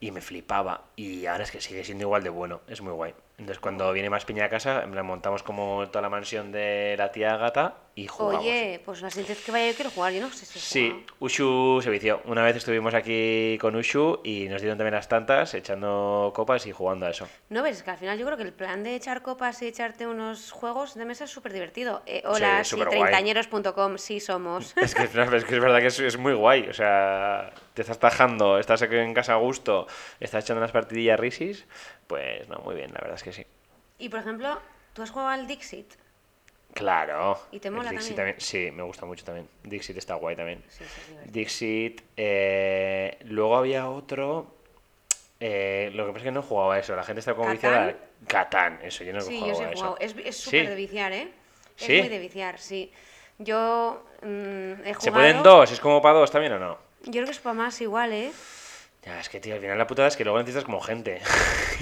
[0.00, 0.84] y me flipaba.
[0.96, 2.60] Y ahora es que sigue siendo igual de bueno.
[2.68, 3.14] Es muy guay.
[3.36, 7.10] Entonces, cuando viene más peña a casa, plan, montamos como toda la mansión de la
[7.10, 8.42] tía Gata y jugamos.
[8.44, 11.04] Oye, pues la siguiente vez que vaya yo quiero jugar, yo no sé si Sí.
[11.18, 12.20] Ushu se vició.
[12.26, 16.72] Una vez estuvimos aquí con Ushu y nos dieron también las tantas, echando copas y
[16.72, 17.26] jugando a eso.
[17.48, 20.06] No ves, que al final yo creo que el plan de echar copas y echarte
[20.06, 22.02] unos juegos de mesa es súper divertido.
[22.06, 23.00] Eh, Sí, hola, sí, superguay.
[23.00, 24.74] treintañeros.com, sí somos.
[24.80, 26.68] Es que, no, es que es verdad que es, es muy guay.
[26.68, 29.88] O sea, te estás tajando, estás aquí en casa a gusto,
[30.20, 31.66] estás echando unas partidillas risis.
[32.06, 33.46] Pues no, muy bien, la verdad es que sí.
[33.98, 34.60] y por ejemplo,
[34.92, 35.94] ¿tú has jugado al Dixit?
[36.74, 37.38] Claro.
[37.52, 38.36] ¿Y te el mola Dixit también?
[38.40, 39.48] Sí, me gusta mucho también.
[39.62, 40.62] Dixit está guay también.
[40.68, 41.32] Sí, sí, es divertido.
[41.32, 42.02] Dixit.
[42.16, 44.52] eh, luego había otro.
[45.40, 46.96] eh, lo que pasa es que no he jugado a eso.
[46.96, 47.94] La gente está como viciada.
[48.26, 49.96] Catán, eso, yo no he Sí, jugado yo a eso.
[50.00, 50.66] Es es súper Sí.
[50.66, 51.28] de viciar, ¿eh?
[51.78, 52.92] Es muy de viciar, sí.
[53.38, 55.00] Yo mm, he jugado...
[55.00, 55.70] ¿Se pueden dos?
[55.70, 56.78] ¿Es como para dos también o no?
[57.04, 58.32] Yo creo que es para más igual, ¿eh?
[59.04, 61.20] Ya, es que, tío, al final la putada es que luego necesitas como gente.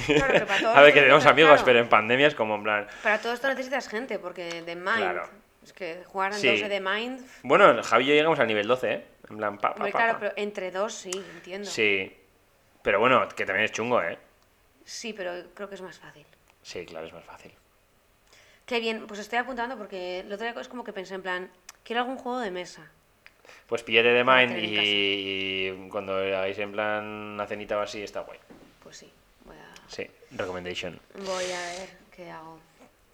[0.07, 1.65] Claro, pero para todo a ver, que tenemos amigos, claro.
[1.65, 2.89] pero en pandemia es como en plan.
[3.03, 4.97] Para todo esto necesitas gente, porque de Mind...
[4.97, 5.29] Claro.
[5.63, 6.49] Es que jugar en Sí.
[6.49, 7.25] 12 de Mind...
[7.45, 9.07] Bueno, Javi y yo llegamos al nivel 12, ¿eh?
[9.31, 11.71] En plan, pa, pa, Hombre, pa, claro, pero entre dos sí, entiendo.
[11.71, 12.17] Sí.
[12.83, 14.19] Pero bueno, que también es chungo, ¿eh?
[14.85, 16.27] Sí, pero creo que es más fácil.
[16.63, 17.53] Sí, claro, es más fácil.
[18.67, 21.51] Qué bien, pues estoy apuntando porque el otro día es como que pensé en plan,
[21.85, 22.91] quiero algún juego de mesa.
[23.67, 28.21] Pues píllate de Mind y, y cuando hagáis en plan una cenita o así, está
[28.21, 28.39] guay.
[28.83, 29.11] Pues sí,
[29.45, 30.99] voy a, Sí, recommendation.
[31.25, 32.59] voy a ver qué hago.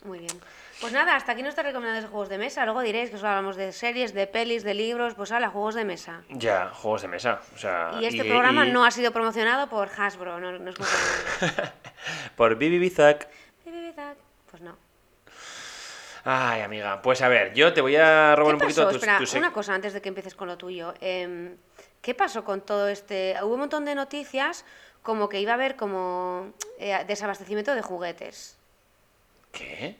[0.04, 0.32] Muy bien.
[0.80, 2.64] Pues nada, hasta aquí nuestras recomendaciones de juegos de mesa.
[2.64, 5.14] Luego diréis que solo hablamos de series, de pelis, de libros.
[5.14, 6.22] Pues habla, juegos de mesa.
[6.30, 7.40] Ya, juegos de mesa.
[7.52, 10.76] O sea, Y este programa y- no ha sido promocionado por Hasbro, no, no es
[12.36, 13.26] Por Bibi Bizak.
[14.50, 14.76] Pues no.
[16.30, 17.00] Ay, amiga.
[17.00, 19.50] Pues a ver, yo te voy a robar ¿Qué un poquito tus, Espera, tus- una
[19.50, 20.92] cosa antes de que empieces con lo tuyo.
[21.00, 21.56] Em,
[22.02, 23.34] ¿Qué pasó con todo este...?
[23.42, 24.66] Hubo un montón de noticias
[25.02, 28.58] como que iba a haber como eh, desabastecimiento de juguetes.
[29.52, 29.96] ¿Qué?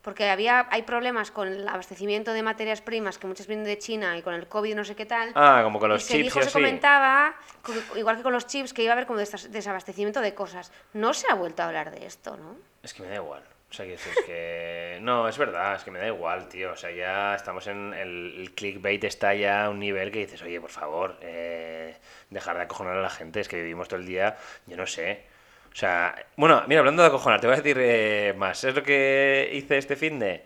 [0.00, 4.16] Porque había, hay problemas con el abastecimiento de materias primas que muchas vienen de China
[4.16, 5.32] y con el COVID no sé qué tal.
[5.34, 8.32] Ah, como con y los se chips dijo, y se comentaba, co- igual que con
[8.32, 10.72] los chips, que iba a haber como desabastecimiento de cosas.
[10.94, 12.56] No se ha vuelto a hablar de esto, ¿no?
[12.82, 13.42] Es que me da igual.
[13.76, 14.98] O sea, que es que...
[15.02, 16.72] No, es verdad, es que me da igual, tío.
[16.72, 17.92] O sea, ya estamos en...
[17.92, 21.94] El, el clickbait está ya a un nivel que dices, oye, por favor, eh,
[22.30, 23.40] dejar de acojonar a la gente.
[23.40, 25.24] Es que vivimos todo el día, yo no sé.
[25.70, 28.64] O sea, bueno, mira, hablando de acojonar, te voy a decir eh, más.
[28.64, 30.44] ¿Es lo que hice este fin de...?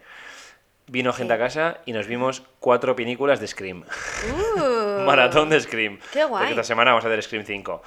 [0.88, 3.84] Vino gente a casa y nos vimos cuatro películas de Scream.
[4.56, 6.00] Uh, Maratón de Scream.
[6.12, 6.40] Qué guay.
[6.40, 7.82] Porque esta semana vamos a hacer Scream 5.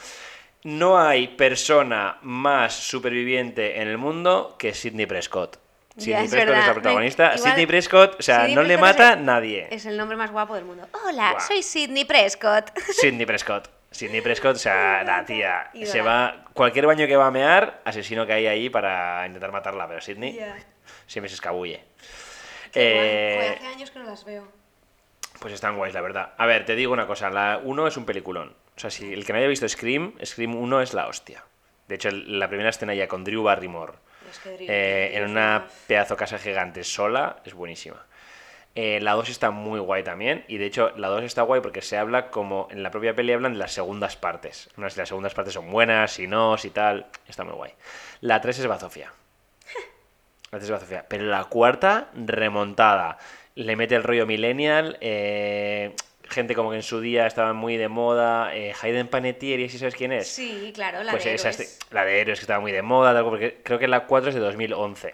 [0.63, 5.57] No hay persona más superviviente en el mundo que Sidney Prescott.
[5.97, 7.33] Sidney Prescott es la Me- protagonista.
[7.35, 9.67] igual- Sidney Prescott, o sea, Sidney no le Prescott mata el- nadie.
[9.71, 10.87] Es el nombre más guapo del mundo.
[11.05, 12.71] Hola, soy Sidney Prescott.
[13.01, 13.69] Sidney Prescott.
[13.91, 16.45] Sidney Prescott, o sea, la tía se va.
[16.53, 20.39] Cualquier baño que va a mear, asesino que hay ahí para intentar matarla, pero Sidney
[21.05, 21.83] siempre se escabulle.
[22.73, 24.47] Eh, hace años que no las veo.
[25.43, 26.31] Pues están guays, la verdad.
[26.37, 28.55] A ver, te digo una cosa, la 1 es un peliculón.
[28.77, 31.43] O sea, si el que no haya visto Scream, Scream 1 es la hostia.
[31.89, 33.91] De hecho, el- la primera escena ya con Drew Barrymore
[34.31, 38.05] Es que Drew- eh, Drew en es una una- pedazo casa gigante sola es buenísima.
[38.73, 40.45] Eh, la 2 está muy guay también.
[40.47, 43.33] Y de hecho, la 2 está guay porque se habla como en la propia peli
[43.33, 44.69] hablan de las segundas partes.
[44.77, 47.07] No sé si las segundas partes son buenas, si no, si tal.
[47.27, 47.73] Está muy guay.
[48.21, 49.11] La 3 es bazofia.
[50.51, 51.05] La 3 es bazofia.
[51.09, 53.17] Pero la cuarta, remontada.
[53.55, 54.97] Le mete el rollo millennial.
[55.01, 55.93] eh,
[56.29, 58.55] gente como que en su día estaba muy de moda.
[58.55, 60.27] Eh, Hayden Panettiere, ¿sí sabes quién es?
[60.27, 61.77] Sí, claro, la pues de esa héroes.
[61.91, 64.41] la de héroes que estaba muy de moda, porque creo que la 4 es de
[64.41, 65.13] 2011.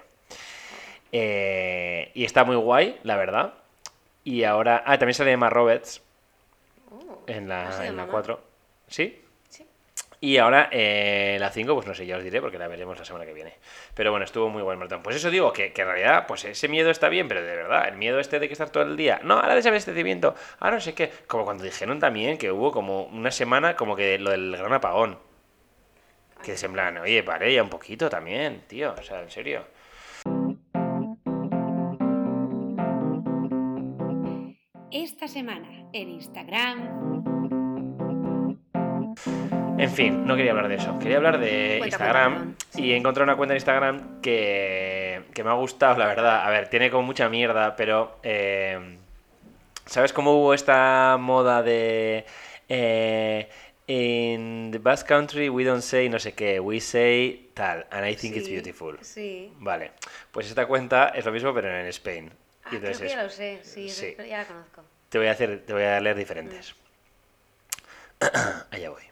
[1.11, 3.53] Eh, y está muy guay, la verdad.
[4.23, 4.83] Y ahora.
[4.85, 6.01] Ah, también sale Emma Roberts
[6.91, 8.11] Oh, en ¿ha la, en la mamá?
[8.11, 8.41] 4.
[8.87, 9.21] ¿Sí?
[10.21, 13.05] Y ahora eh, la 5, pues no sé, ya os diré porque la veremos la
[13.05, 13.53] semana que viene.
[13.93, 15.01] Pero bueno, estuvo muy buen maratón.
[15.01, 17.87] Pues eso digo, que, que en realidad, pues ese miedo está bien, pero de verdad,
[17.87, 19.21] el miedo este de que estar todo el día.
[19.23, 20.35] No, ahora desabastecimiento.
[20.59, 21.09] Ahora no sé qué.
[21.27, 25.19] Como cuando dijeron también que hubo como una semana, como que lo del gran apagón.
[26.43, 28.93] Que es en oye, pare ya un poquito también, tío.
[28.97, 29.65] O sea, en serio.
[34.91, 37.19] Esta semana en Instagram.
[39.79, 40.99] En fin, no quería hablar de eso.
[40.99, 42.33] Quería hablar de Cuenta, Instagram.
[42.35, 42.65] cuenta.
[42.69, 42.83] Sí.
[42.83, 46.45] Y he encontrado una cuenta de Instagram que, que me ha gustado, la verdad.
[46.45, 48.19] A ver, tiene como mucha mierda, pero...
[48.23, 48.97] eh,
[49.85, 52.25] ¿Sabes cómo hubo esta moda de...
[52.67, 53.49] eh,
[53.87, 58.15] in the Basque Country we don't say no sé qué, we say tal, and I
[58.15, 58.99] think it's beautiful.
[59.01, 59.51] Sí.
[59.57, 59.93] Vale,
[60.31, 62.29] pues esta cuenta es lo mismo, pero en Spain.
[62.65, 64.15] Ah, Y creo entonces que es- ya lo sé, sí, sí.
[64.29, 64.83] ya la conozco.
[65.09, 66.75] te voy a hacer, te voy a leer diferentes.
[68.69, 69.08] Allá voy.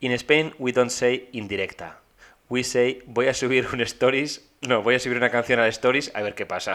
[0.00, 2.00] In Spain we don't say indirecta.
[2.48, 6.12] We say voy a subir un stories, no, voy a subir una canción a stories
[6.14, 6.74] a ver qué pasa.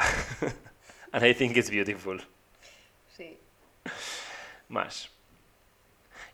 [1.14, 2.20] And I think it's beautiful.
[3.16, 3.38] Sí.
[4.70, 5.10] Más.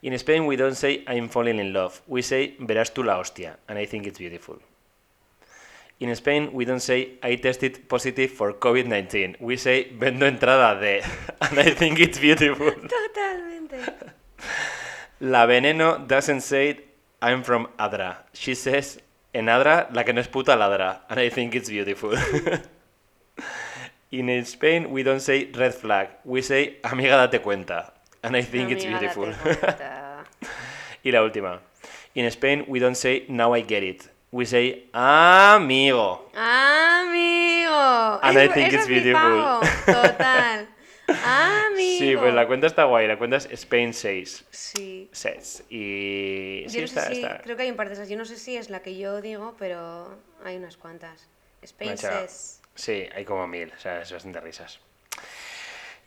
[0.00, 2.00] In Spain we don't say I'm falling in love.
[2.06, 3.58] We say verás tú la hostia.
[3.68, 4.58] And I think it's beautiful.
[6.00, 9.36] In Spain we don't say I tested positive for COVID-19.
[9.40, 11.02] We say vendo entrada de.
[11.40, 12.72] And I think it's beautiful.
[12.72, 13.76] Totalmente.
[15.20, 16.78] La Veneno doesn't say
[17.20, 18.18] I'm from Adra.
[18.32, 19.00] She says
[19.34, 21.00] en Adra la que no es puta ladra.
[21.10, 22.14] And I think it's beautiful.
[24.12, 26.08] In Spain we don't say red flag.
[26.24, 27.92] We say amiga date cuenta.
[28.22, 29.26] And I think it's beautiful.
[31.04, 31.58] y la última.
[32.14, 34.08] In Spain we don't say now I get it.
[34.30, 36.20] We say amigo.
[36.34, 38.20] Amigo.
[38.22, 40.66] And I think it's he flipado.
[41.08, 41.66] Total.
[41.72, 41.98] Amigo.
[41.98, 43.06] Sí, pues la cuenta está guay.
[43.08, 44.44] La cuenta es Spain 6.
[44.50, 45.08] Sí.
[45.12, 45.64] Sets.
[45.70, 48.08] Y Yo sí, no está, sé si, está- creo que hay un par de esas.
[48.08, 51.28] Yo no sé si es la que yo digo, pero hay unas cuantas.
[51.62, 52.60] Spain Macha, says.
[52.74, 54.78] Sí, hay como mil, o sea, es bastante risas.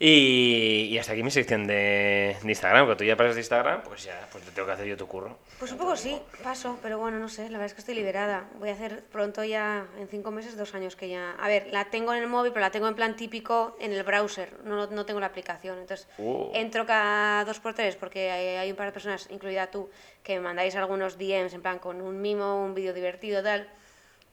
[0.04, 2.86] Y, y hasta aquí mi sección de, de Instagram.
[2.86, 5.06] Cuando tú ya pasas de Instagram, pues ya, pues te tengo que hacer yo tu
[5.06, 5.38] curro.
[5.60, 8.48] Pues un poco sí, paso, pero bueno, no sé, la verdad es que estoy liberada.
[8.58, 11.36] Voy a hacer pronto ya, en cinco meses, dos años que ya...
[11.38, 14.02] A ver, la tengo en el móvil, pero la tengo en plan típico en el
[14.02, 15.78] browser, no, no tengo la aplicación.
[15.78, 16.50] Entonces, Uh.
[16.52, 19.88] entro cada dos por tres porque hay, hay un par de personas, incluida tú,
[20.24, 23.68] que me mandáis algunos DMs en plan con un mimo, un vídeo divertido, tal.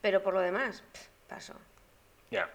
[0.01, 1.53] Pero por lo demás, pff, paso.
[2.31, 2.49] Ya.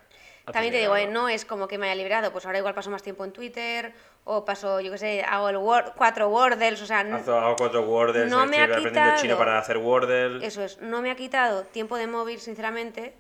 [0.52, 2.90] También te digo, eh, no es como que me haya liberado, pues ahora igual paso
[2.90, 6.86] más tiempo en Twitter, o paso, yo qué sé, hago el Word, cuatro Wordles, o
[6.86, 9.38] sea, Hago hago cuatro Wordles, No estoy me ha aprendiendo chino quitado.
[9.38, 10.44] para hacer Wordle.
[10.46, 13.14] Eso es, no me ha quitado tiempo de móvil, sinceramente,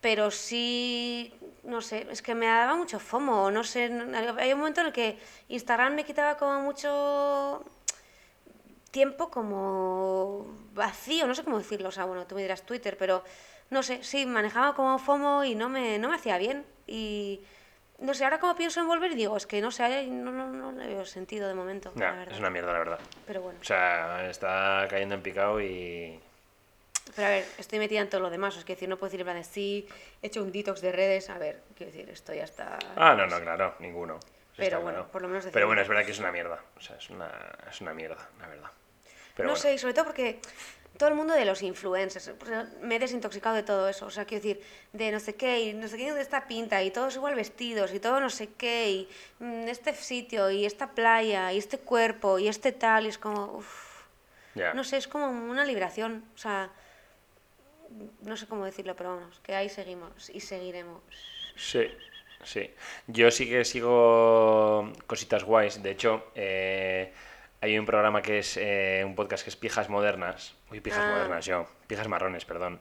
[0.00, 3.90] pero sí, no sé, es que me daba mucho FOMO, no sé,
[4.38, 7.62] hay un momento en el que Instagram me quitaba como mucho
[8.90, 13.22] tiempo como vacío, no sé cómo decirlo, o sea, bueno, tú me dirás Twitter, pero
[13.70, 16.64] no sé, sí, manejaba como FOMO y no me, no me hacía bien.
[16.86, 17.40] Y
[17.98, 20.72] no sé, ahora como pienso en volver, digo, es que no sé, no, no, no
[20.72, 22.34] le veo sentido de momento, la verdad.
[22.34, 22.98] es una mierda, la verdad.
[23.26, 23.58] Pero bueno.
[23.60, 26.20] O sea, está cayendo en picado y...
[27.14, 28.56] Pero a ver, estoy metida en todo lo demás.
[28.56, 29.86] Es que decir, no puedo decir en plan de sí,
[30.22, 31.28] he hecho un detox de redes.
[31.30, 32.78] A ver, quiero decir, esto ya está.
[32.96, 34.18] Ah, no, no, claro, ninguno.
[34.56, 35.12] Pero bueno, claro.
[35.12, 35.66] por lo menos Pero decirlo.
[35.66, 36.60] bueno, es verdad que es una mierda.
[36.76, 37.30] O sea, es una,
[37.68, 38.70] es una mierda, la verdad.
[39.36, 39.56] Pero no bueno.
[39.62, 40.40] sé, y sobre todo porque
[40.96, 42.32] todo el mundo de los influencers,
[42.80, 44.06] me he desintoxicado de todo eso.
[44.06, 46.82] O sea, quiero decir, de no sé qué, y no sé qué de esta pinta,
[46.82, 49.08] y todos igual vestidos, y todo no sé qué, y
[49.40, 53.56] mm, este sitio, y esta playa, y este cuerpo, y este tal, y es como.
[53.56, 54.04] uf,
[54.54, 54.72] Ya.
[54.74, 56.24] No sé, es como una liberación.
[56.34, 56.70] O sea,
[58.22, 61.02] no sé cómo decirlo, pero vamos, que ahí seguimos y seguiremos.
[61.56, 61.88] Sí,
[62.44, 62.70] sí.
[63.08, 65.82] Yo sí que sigo cositas guays.
[65.82, 67.12] De hecho, eh,
[67.64, 70.54] hay un programa que es eh, un podcast que es Pijas Modernas.
[70.70, 71.10] Uy, Pijas Ah.
[71.12, 71.66] Modernas, yo.
[71.86, 72.78] Pijas Marrones, perdón.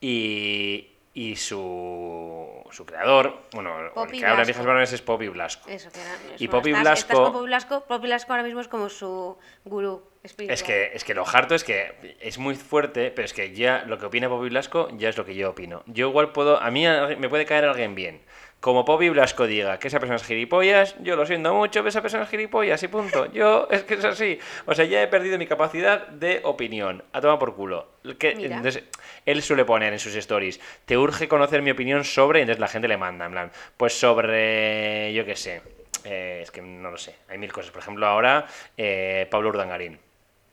[0.00, 4.46] Y, y su, su creador, bueno, el Poppy que Blasco.
[4.46, 5.68] Pijas Marrones es Poppy Blasco.
[5.68, 6.10] Eso, que era.
[6.38, 7.84] Y eso, Poppy estás, Blasco- Estás con Poppy Blasco.
[7.86, 10.54] Poppy Blasco ahora mismo es como su gurú espiritual.
[10.54, 13.84] Es que, es que lo harto es que es muy fuerte, pero es que ya
[13.86, 15.82] lo que opina Poppy Blasco ya es lo que yo opino.
[15.86, 16.84] Yo igual puedo, a mí
[17.18, 18.20] me puede caer alguien bien.
[18.62, 22.00] Como Poppy Blasco diga que esa persona es gilipollas, yo lo siento mucho, pero esa
[22.00, 23.26] persona es gilipollas y punto.
[23.32, 24.38] Yo es que es así.
[24.66, 27.02] O sea, ya he perdido mi capacidad de opinión.
[27.12, 27.88] A tomar por culo.
[28.20, 28.84] Que, entonces,
[29.26, 32.68] él suele poner en sus stories, te urge conocer mi opinión sobre, y entonces la
[32.68, 35.60] gente le manda, en plan, pues sobre, yo qué sé.
[36.04, 37.16] eh, es que no lo sé.
[37.30, 37.72] Hay mil cosas.
[37.72, 38.46] Por ejemplo, ahora,
[38.76, 39.98] eh, Pablo Urdangarín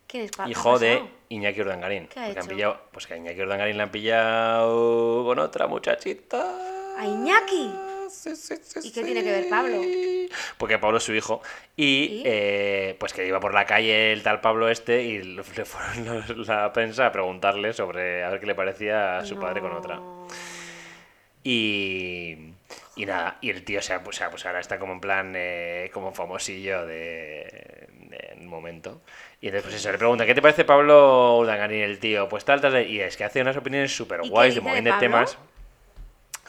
[0.07, 1.03] ¿Quién es Pa- ha hijo de?
[1.29, 2.07] Iñaki Urdangarín.
[2.07, 6.55] ¿Qué ha han pillado, pues que a Iñaki Urdangarín le han pillado con otra muchachita.
[6.97, 7.88] ¿A Iñaki?
[8.09, 9.81] Sí, sí, sí, ¿Y qué tiene que ver Pablo?
[10.57, 11.41] Porque Pablo es su hijo.
[11.75, 12.23] Y, ¿Y?
[12.25, 16.47] eh, pues que iba por la calle el tal Pablo este y le fueron los-
[16.47, 20.01] la prensa a preguntarle sobre a ver qué le parecía a su padre con otra.
[21.43, 22.53] Y,
[22.95, 24.99] y nada, y el tío, o sea, pues, o sea, pues ahora está como en
[24.99, 27.87] plan, eh, como famosillo de,
[28.35, 29.01] del momento.
[29.41, 32.27] Y entonces, pues eso, le pregunta, ¿qué te parece Pablo Urdangarín, el tío?
[32.27, 34.99] Pues tal, tal, y es que hace unas opiniones súper ¿Y qué guays de Pablo?
[34.99, 35.37] temas.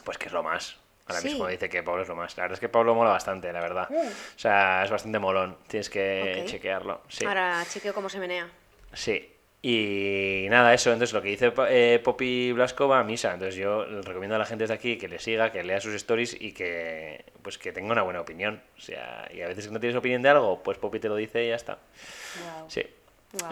[0.03, 0.77] Pues que es lo más.
[1.07, 1.29] Ahora Sí.
[1.29, 2.35] mismo dice que Pablo es lo más.
[2.37, 3.87] La verdad es que Pablo mola bastante, la verdad.
[3.91, 5.57] O sea, es bastante molón.
[5.67, 7.01] Tienes que chequearlo.
[7.09, 7.25] Sí.
[7.25, 8.47] Ahora chequeo cómo se menea.
[8.93, 9.27] Sí.
[9.63, 10.91] Y nada, eso.
[10.91, 13.31] Entonces, lo que dice eh, Poppy Blasco va a misa.
[13.33, 16.35] Entonces, yo recomiendo a la gente desde aquí que le siga, que lea sus stories
[16.39, 18.61] y que pues que tenga una buena opinión.
[18.77, 21.15] O sea, y a veces que no tienes opinión de algo, pues Poppy te lo
[21.15, 21.77] dice y ya está.
[22.43, 22.69] Guau.
[22.71, 22.81] Sí.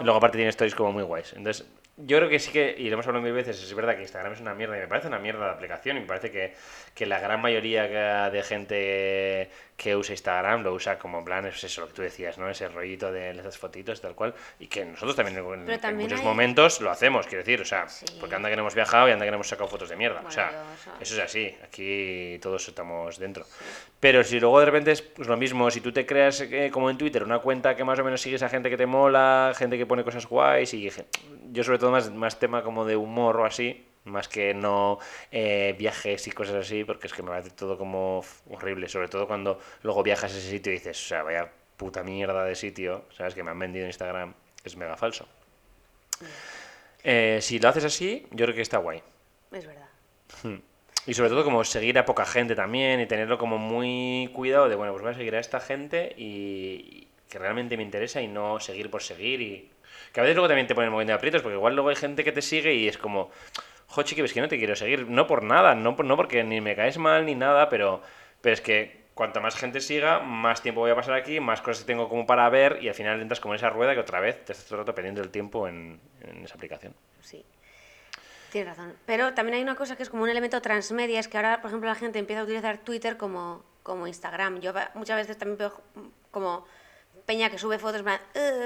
[0.00, 1.32] Y luego, aparte, tiene stories como muy guays.
[1.34, 1.66] Entonces,
[2.06, 4.32] yo creo que sí que, y lo hemos hablado mil veces, es verdad que Instagram
[4.32, 6.54] es una mierda y me parece una mierda de aplicación y me parece que,
[6.94, 11.62] que la gran mayoría de gente que usa Instagram lo usa como en plan, es
[11.64, 12.48] eso lo que tú decías, ¿no?
[12.50, 14.34] Ese rollito de esas fotitos tal cual.
[14.58, 18.04] Y que nosotros también en, muchos hay- momentos lo hacemos, quiero decir, o sea, Sí.
[18.20, 20.22] porque anda que no hemos viajado y anda que no hemos sacado fotos de mierda.
[20.26, 23.46] o sea, yo eso- es así, aquí todos estamos dentro.
[24.00, 26.90] Pero si luego de repente es pues, lo mismo, si tú te creas eh, como
[26.90, 29.76] en Twitter una cuenta que más o menos sigues a gente que te mola, gente
[29.78, 30.90] que pone cosas guays y
[31.50, 34.98] yo sobre todo más, más tema como de humor o así, más que no
[35.30, 39.26] eh, viajes y cosas así, porque es que me parece todo como horrible, sobre todo
[39.26, 43.04] cuando luego viajas a ese sitio y dices, o sea, vaya puta mierda de sitio,
[43.16, 43.34] ¿sabes?
[43.34, 44.34] Que me han vendido en Instagram,
[44.64, 45.26] es mega falso.
[47.02, 49.02] Eh, si lo haces así, yo creo que está guay.
[49.52, 49.88] Es verdad.
[51.06, 54.76] Y sobre todo como seguir a poca gente también y tenerlo como muy cuidado de,
[54.76, 58.60] bueno, pues voy a seguir a esta gente y que realmente me interesa y no
[58.60, 59.70] seguir por seguir y
[60.12, 62.24] que a veces luego también te ponen muy de aprietos porque igual luego hay gente
[62.24, 63.30] que te sigue y es como,
[63.86, 66.42] jo, chiqui, es que no te quiero seguir, no por nada, no, por- no porque
[66.44, 68.02] ni me caes mal ni nada, pero,
[68.40, 71.84] pero es que cuanto más gente siga, más tiempo voy a pasar aquí, más cosas
[71.84, 74.44] tengo como para ver y al final entras como en esa rueda que otra vez
[74.44, 76.00] te estás todo el rato perdiendo el tiempo en,
[76.42, 76.94] esa aplicación.
[77.20, 77.44] Sí.
[78.50, 78.94] Tienes razón.
[79.06, 81.68] Pero también hay una cosa que es como un elemento transmedia, es que ahora, por
[81.68, 84.60] ejemplo, la gente empieza a utilizar Twitter como, como Instagram.
[84.60, 85.80] Yo muchas veces también veo
[86.30, 86.64] como
[87.26, 88.02] peña que sube fotos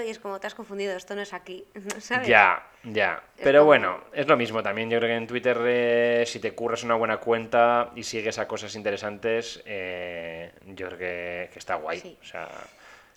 [0.06, 2.28] y es como, te has confundido, esto no es aquí, ¿no ¿sabes?
[2.28, 3.22] Ya, ya.
[3.36, 4.90] Es Pero como- bueno, es lo mismo también.
[4.90, 8.46] Yo creo que en Twitter, eh, si te curras una buena cuenta y sigues a
[8.48, 12.00] cosas interesantes, eh, yo creo que, que está guay.
[12.00, 12.18] Sí.
[12.20, 12.48] O sea,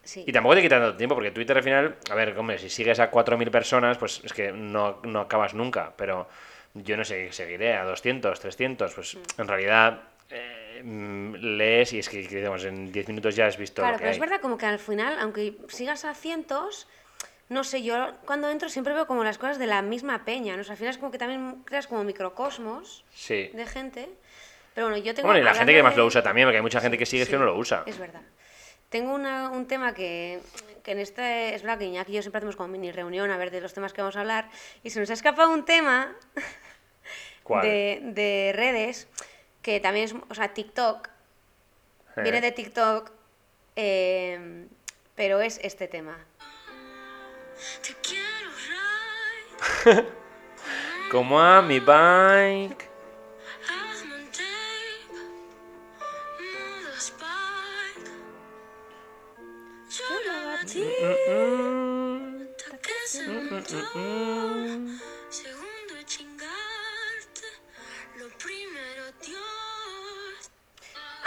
[0.03, 0.23] Sí.
[0.25, 2.97] y tampoco te quita tanto tiempo, porque Twitter al final, a ver, hombre, si sigues
[3.01, 5.91] a 4.000 personas, pues es que no, no acabas nunca.
[5.97, 6.29] Pero
[6.73, 8.93] yo no sé, seguiré a 200, 300.
[8.93, 9.41] Pues Mm.
[9.41, 13.93] en realidad eh, lees y es que, digamos, en 10 minutos ya has visto Claro,
[13.93, 14.15] lo que pero hay.
[14.15, 16.87] es verdad como que al final, aunque sigas a cientos,
[17.49, 20.61] no sé, yo cuando entro siempre veo como las cosas de la misma peña, ¿no?
[20.61, 23.49] O sea, al final es como que también creas como microcosmos Sí.
[23.53, 24.09] de gente.
[24.75, 25.27] Pero bueno, yo tengo...
[25.27, 27.05] Bueno, y la gente que más lo de- usa también, porque hay mucha gente que
[27.05, 27.83] sigue Sí, que no lo usa.
[27.85, 28.21] Es verdad.
[28.89, 30.39] Tengo una- un tema que,
[30.83, 31.53] que en este.
[31.55, 33.73] Es verdad que Iñaki y yo siempre hacemos como mini reunión a ver de los
[33.73, 34.49] temas que vamos a hablar.
[34.83, 36.15] Y se nos ha escapado un tema
[37.43, 37.63] ¿Cuál?
[37.67, 39.09] de, de redes
[39.67, 40.15] que también es.
[40.29, 41.09] O sea, TikTok.
[42.15, 42.21] Eh.
[42.23, 43.11] Viene de TikTok.
[43.75, 44.65] eh,
[45.13, 46.17] pero es este tema.
[47.81, 48.49] Te quiero
[49.83, 50.05] ride,
[51.11, 52.87] Como a mi bike.
[53.67, 54.15] hazme
[63.27, 64.97] un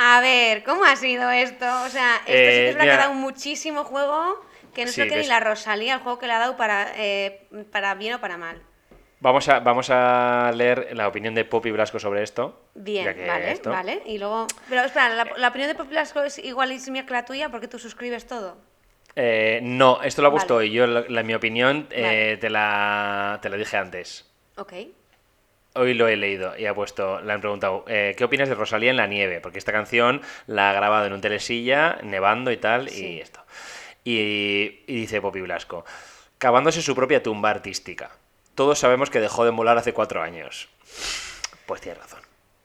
[0.03, 1.67] A ver, ¿cómo ha sido esto?
[1.85, 4.43] O sea, esto sí Eh, que es verdad que ha dado muchísimo juego.
[4.75, 6.93] Que no Sí, sé qué ni la Rosalía, el juego que le ha dado para,
[6.97, 8.63] eh, para bien o para mal.
[9.19, 12.63] Vamos a, vamos a leer la opinión de Poppy Blasco sobre esto.
[12.75, 14.01] Bien, vale, esto- vale.
[14.07, 14.47] Y luego.
[14.71, 17.79] Pero espera, la, la opinión de Pop Blasco es igualísima que la tuya porque tú
[17.79, 18.57] suscribes todo.
[19.17, 20.69] Eh, no, esto lo ha puesto Vale.
[20.69, 20.73] hoy.
[20.73, 24.31] Yo, la, la- mi opinión, eh, te, la, te la dije antes.
[24.57, 24.73] Ok.
[25.75, 28.91] Hoy lo he leído y ha puesto, le han preguntado, eh, ¿qué opinas de Rosalía
[28.91, 29.41] en la nieve?
[29.41, 33.21] Porque esta canción la ha grabado en un telesilla, nevando y tal, y Sí.
[33.21, 33.41] esto.
[34.03, 35.85] Y, y dice Poppy Blasco,
[36.39, 38.11] cavándose su propia tumba artística.
[38.57, 40.69] Todos sabemos que dejó de molar hace cuatro años.
[41.67, 42.21] Pues tienes razón,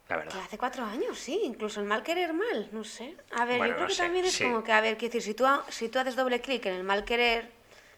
[0.10, 0.32] la verdad.
[0.34, 3.16] Que hace cuatro años, sí, incluso el mal querer mal, no sé.
[3.38, 4.44] A ver, Bueno, yo creo no que sé, también es sí.
[4.46, 6.74] como que, a ver, quiero decir, si tú, ha- si tú haces doble clic en
[6.74, 7.52] el mal querer,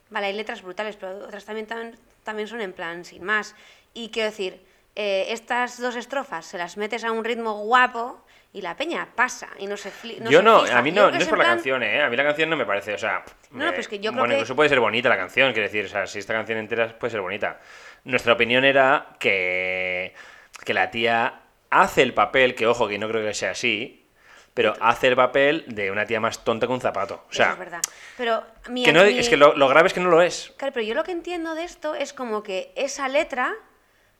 [0.10, 3.56] vale, hay letras brutales, pero otras también, tam- también son en plan sin más.
[3.94, 4.60] Y quiero decir,
[5.00, 9.48] eh, estas dos estrofas se las metes a un ritmo guapo y la peña pasa
[9.60, 10.78] y no se fli- no yo se no, fija.
[10.80, 12.02] a mí no, no es por la plan- canción, ¿eh?
[12.02, 13.24] A mí la canción no me parece, o sea...
[13.52, 15.18] No, no, eh, pero es que yo creo bueno, que- incluso puede ser bonita la
[15.18, 17.60] canción, quiero decir, o sea, si esta canción entera puede ser bonita.
[18.06, 20.16] Nuestra opinión era que,
[20.66, 24.06] que la tía hace el papel, que ojo, que no creo que sea así,
[24.56, 27.16] pero hace el papel de una tía más tonta que un zapato.
[27.28, 27.82] O Eso sea, es verdad.
[28.18, 30.54] Pero mi- que no, mi- es que lo, lo grave es que no lo es.
[30.58, 33.54] Claro, pero yo lo que entiendo de esto es como que esa letra,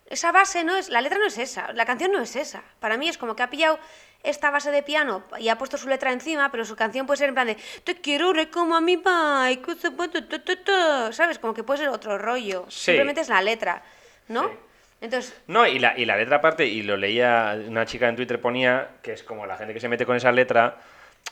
[0.10, 2.64] esa base no es, la letra no es esa, la canción no es esa.
[2.80, 3.80] Para mí es como que ha pillado
[4.24, 7.30] esta base de piano y ha puesto su letra encima, pero su canción puede ser
[7.30, 10.72] en plan de te quiero re como a mi bike, tu, tu, tu, tu, tu",
[11.12, 11.40] ¿sabes?
[11.40, 12.66] Como que puede ser otro rollo.
[12.70, 12.86] Sí.
[12.86, 13.84] Simplemente es la letra,
[14.28, 14.48] ¿no?
[14.48, 14.54] Sí.
[15.00, 18.42] Entonces, No, y la, y la letra aparte, y lo leía, una chica en Twitter
[18.42, 20.78] ponía, que es como la gente que se mete con esa letra,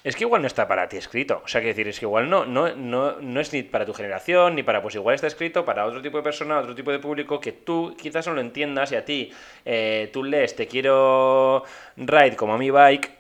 [0.06, 1.42] es que igual no está para ti escrito.
[1.44, 3.94] O sea, que decir, es que igual no, no, no, no es ni para tu
[3.94, 7.00] generación, ni para, pues igual está escrito para otro tipo de persona, otro tipo de
[7.00, 9.34] público, que tú quizás no lo entiendas y a ti,
[9.66, 11.64] eh, tú lees, te quiero
[11.98, 13.12] ride como a mi bike,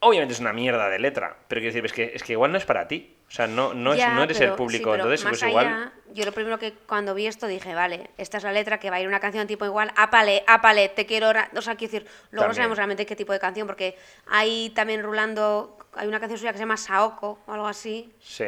[0.00, 2.58] obviamente es una mierda de letra, pero quiero decir, es que, es que igual no
[2.58, 3.14] es para ti.
[3.28, 5.50] O sea, no, no, es, no eres pero- el público, sí, pero entonces más pues
[5.50, 5.92] igual...
[6.14, 8.96] yo lo primero que cuando vi esto dije, vale, esta es la letra que va
[8.96, 11.50] a ir una canción tipo igual, ápale, ápale, te quiero, ra-".
[11.54, 15.02] o sea, quiero decir, luego no sabemos realmente qué tipo de canción, porque hay también
[15.02, 18.46] rulando, hay una canción suya que se llama Saoko o algo así, Sí.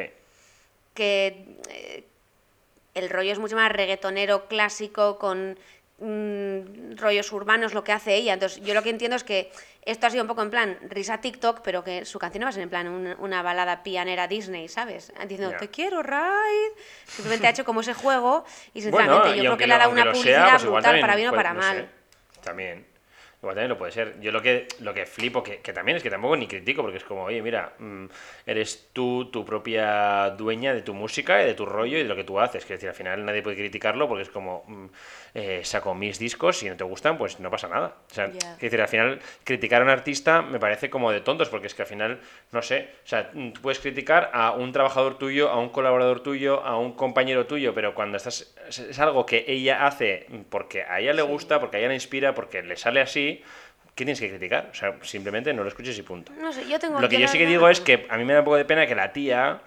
[0.94, 2.04] que eh,
[2.94, 5.58] el rollo es mucho más reggaetonero clásico con
[6.00, 8.34] mm, rollos urbanos lo que hace ella.
[8.34, 9.50] Entonces, yo lo que entiendo es que
[9.82, 12.50] esto ha sido un poco en plan risa TikTok, pero que su canción no va
[12.50, 15.12] a ser en plan un- una balada pianera Disney, ¿sabes?
[15.26, 16.72] Diciendo, te quiero, Ride.
[17.06, 19.78] Simplemente ha hecho como ese juego y sinceramente Bueno, y yo creo que le ha
[19.78, 21.76] dado una sea, publicidad pues igual brutal también para bien o para no mal.
[21.76, 22.90] sé, también.
[23.42, 24.20] Igual también lo puede ser.
[24.20, 26.98] Yo lo que, lo que flipo, que, que también es que tampoco ni critico, porque
[26.98, 28.04] es como, oye, mira, mm,
[28.44, 32.14] eres tú tu propia dueña de tu música y de tu rollo y de lo
[32.16, 32.66] que tú haces.
[32.66, 34.86] Que decir, al final nadie puede criticarlo porque es como, mm,
[35.34, 37.94] eh, saco mis discos y no te gustan, pues no pasa nada.
[38.10, 38.26] O sea,
[38.58, 41.74] que decir, al final criticar a un artista me parece como de tontos, porque es
[41.74, 42.20] que al final,
[42.52, 46.22] no sé, o sea, mm, tú puedes criticar a un trabajador tuyo, a un colaborador
[46.22, 50.82] tuyo, a un compañero tuyo, pero cuando estás, es- es algo que ella hace porque
[50.82, 53.42] a ella le gusta, porque a ella le inspira, porque le sale así,
[53.94, 54.68] ¿qué tienes que criticar?
[54.70, 56.32] O sea, simplemente no lo escuches y punto.
[56.40, 58.32] No sé, yo tengo Lo que yo sí que digo es que a mí me
[58.32, 59.60] da un poco de pena que la tía,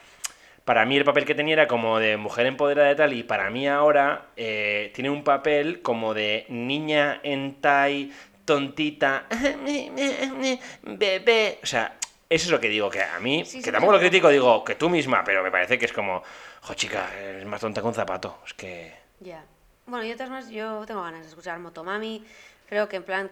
[0.66, 3.50] para mí el papel que tenía era como de mujer empoderada y tal, y para
[3.50, 8.12] mí ahora eh, tiene un papel como de niña hentai,
[8.46, 9.26] tontita,
[10.84, 11.60] bebé.
[11.62, 11.98] O sea,
[12.30, 14.64] eso es lo que digo, que a mí, Sí, que sí, tampoco lo critico, digo
[14.64, 16.24] que tú misma, pero me parece que es como,
[16.62, 18.40] jo chica, eres más tonta que un zapato.
[18.46, 18.94] Es que...
[19.20, 19.44] Ya.
[19.86, 22.24] Bueno, yo, de todas maneras, yo tengo ganas de escuchar Motomami.
[22.70, 23.32] Creo que en plan,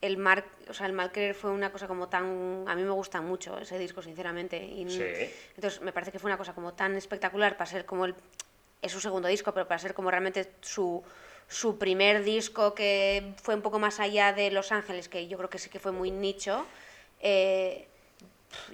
[0.00, 2.64] el mar, o sea, el mal querer fue una cosa como tan.
[2.66, 4.62] A mí me gusta mucho ese disco, sinceramente.
[4.62, 5.04] Y, Sí.
[5.56, 8.14] Entonces, me parece que fue una cosa como tan espectacular para ser como el.
[8.82, 11.02] Es su segundo disco, pero para ser como realmente su,
[11.48, 15.48] su primer disco que fue un poco más allá de Los Ángeles, que yo creo
[15.48, 16.66] que sí que fue muy nicho.
[17.20, 17.88] Eh,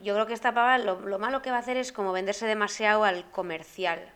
[0.03, 2.47] yo creo que esta pava lo, lo malo que va a hacer es como venderse
[2.47, 4.13] demasiado al comercial.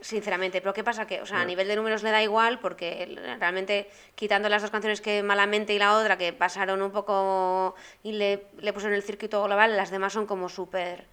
[0.00, 1.06] Sinceramente, pero ¿qué pasa?
[1.06, 3.06] Que, o sea, a nivel de números le da igual porque
[3.38, 8.12] realmente quitando las dos canciones que Malamente y la otra que pasaron un poco y
[8.12, 11.06] le, le pusieron el circuito global, las demás son como súper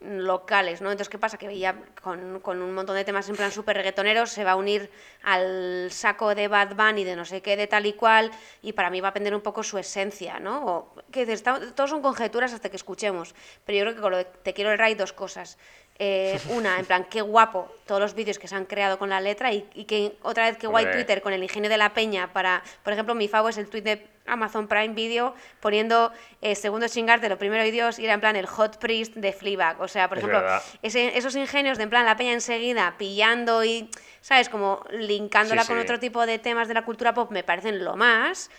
[0.00, 0.90] locales, ¿no?
[0.90, 1.38] Entonces, ¿qué pasa?
[1.38, 4.56] Que ya con, con un montón de temas en plan súper reggaetoneros se va a
[4.56, 4.90] unir
[5.22, 8.30] al saco de Bad Bunny de no sé qué, de tal y cual,
[8.62, 10.66] y para mí va a perder un poco su esencia, ¿no?
[10.66, 13.34] O, que Está- todos son conjeturas hasta que escuchemos,
[13.64, 15.58] pero yo creo que con lo de Te quiero el Ray dos cosas.
[15.98, 19.20] Eh, una, en plan, qué guapo todos los vídeos que se han creado con la
[19.20, 20.90] letra y, y que otra vez que guay.
[20.90, 23.82] Twitter con el ingenio de la peña para, por ejemplo, mi favo es el tweet
[23.82, 26.10] de Amazon Prime Video poniendo
[26.42, 29.32] eh, segundo chingarte, lo primero y Dios, y era en plan el hot priest de
[29.32, 29.80] Fleabag.
[29.80, 30.48] O sea, por Es ejemplo,
[30.82, 33.88] ese- esos ingenios de en plan la peña enseguida pillando y,
[34.20, 34.48] ¿sabes?
[34.48, 35.82] Como linkándola Sí, con sí.
[35.84, 38.50] otro tipo de temas de la cultura pop me parecen lo más.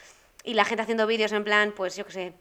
[0.44, 2.34] Y la gente haciendo vídeos en plan, pues yo qué sé,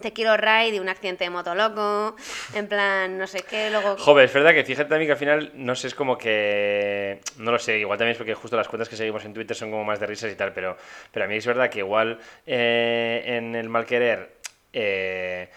[0.00, 2.16] te quiero ride y un accidente de moto loco,
[2.54, 3.96] en plan, no sé qué, luego...
[3.96, 7.20] Joder, es verdad que fíjate también que al final, no sé, es como que.
[7.38, 9.70] No lo sé, igual también es porque justo las cuentas que seguimos en Twitter son
[9.70, 10.76] como más de risas y tal, pero,
[11.12, 14.30] pero a mí es verdad que igual eh, en el mal querer.
[14.72, 15.48] eh,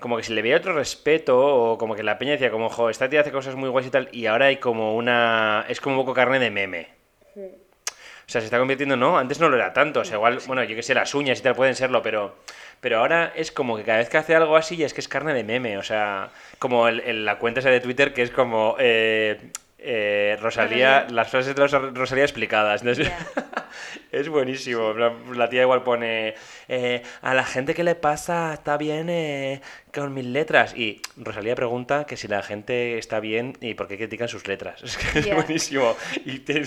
[0.00, 2.88] como que se le veía otro respeto, o como que la peña decía, como, jo,
[2.88, 5.64] esta tía hace cosas muy guays y tal, y ahora hay como una.
[5.68, 6.88] Es como un poco carne de meme.
[7.36, 9.18] O sea, se está convirtiendo, ¿no?
[9.18, 10.00] Antes no lo era tanto.
[10.00, 12.36] O sea, igual, bueno, yo qué sé, las uñas y tal pueden serlo, pero,
[12.80, 15.08] pero ahora es como que cada vez que hace algo así ya es que es
[15.08, 15.78] carne de meme.
[15.78, 19.38] O sea, como el- el- la cuenta esa de Twitter que es como eh,
[19.80, 21.14] eh, Rosalía, Rosalía.
[21.14, 22.82] las frases de Rosa- Rosalía explicadas.
[22.84, 22.90] ¿no?
[24.12, 24.92] Es- buenísimo.
[25.34, 26.34] La tía igual pone
[26.68, 29.60] eh, a la gente que le pasa está bien eh,
[29.94, 30.74] con mis letras.
[30.76, 34.82] Y Rosalía pregunta que si la gente está bien y por qué critican sus letras.
[34.84, 35.96] Es que es buenísimo.
[36.24, 36.62] Y te-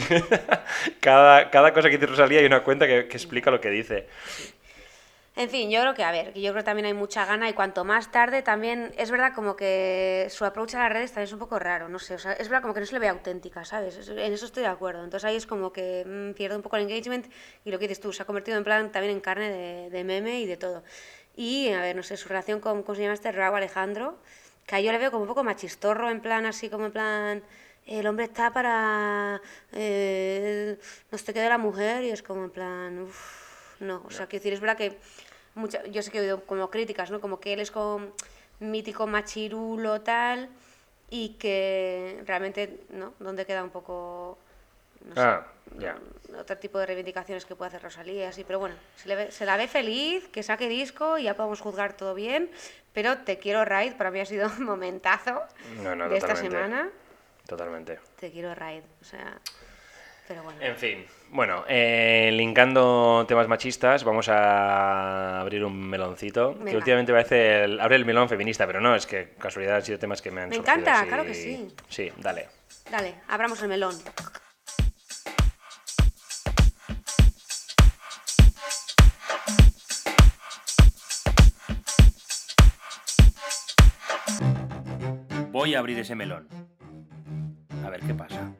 [0.99, 4.07] cada, cada cosa que dice Rosalía hay una cuenta que, que explica lo que dice.
[5.35, 7.53] En fin, yo creo que, a ver, yo creo que también hay mucha gana y
[7.53, 11.31] cuanto más tarde también, es verdad como que su approach a las redes también es
[11.33, 13.07] un poco raro, no sé, o sea, es verdad como que no se le ve
[13.07, 13.95] auténtica, ¿sabes?
[13.95, 15.03] Es- En eso estoy de acuerdo.
[15.05, 17.27] Entonces ahí es como que mm, pierde un poco el engagement
[17.63, 20.41] y lo que dices tú, se ha convertido en plan también en carne de, meme
[20.41, 20.83] y de todo.
[21.35, 23.31] Y, a ver, no sé, su relación con, ¿cómo se llama este?
[23.31, 24.17] Raúl Alejandro,
[24.67, 27.43] que yo le veo como un poco machistorro, en plan así como en plan...
[27.87, 29.41] El hombre está para...
[29.73, 30.77] Eh,
[31.11, 33.07] no sé qué de la mujer y es como en plan...
[33.81, 34.97] no, o sea, quiero decir, es verdad que
[35.55, 37.19] mucha, yo sé que he oído como críticas, ¿no?
[37.19, 38.11] Como que él es como
[38.59, 40.49] mítico machirulo tal
[41.09, 43.13] y que realmente, ¿no?
[43.19, 44.37] Donde queda un poco
[45.05, 45.47] no sé, Ah,
[45.79, 45.97] ya.
[46.37, 49.45] otro tipo de reivindicaciones que puede hacer Rosalía, así, pero bueno, se, le ve- se
[49.47, 52.51] la ve feliz, que saque disco y ya podemos juzgar todo bien,
[52.93, 55.41] pero Te quiero Ride para mí ha sido un momentazo
[55.77, 56.89] No, no, de esta semana.
[57.47, 57.99] Totalmente.
[58.19, 59.39] Te quiero Ride, o sea,
[60.31, 60.61] pero bueno.
[60.61, 66.57] En fin, bueno, eh, linkando temas machistas, vamos a abrir un meloncito.
[66.63, 69.99] Que últimamente parece el, abre el melón feminista, pero no, es que casualidad han sido
[69.99, 71.07] temas que me han Me surgido encanta, así.
[71.09, 71.67] claro que sí.
[71.89, 72.47] Sí, dale.
[72.89, 73.95] Dale, abramos el melón.
[85.51, 86.47] Voy a abrir ese melón.
[87.83, 88.53] A ver qué pasa.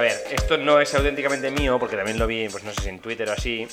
[0.00, 2.88] A ver, esto no es auténticamente mío, porque también lo vi, pues no sé si
[2.88, 3.68] en Twitter o así,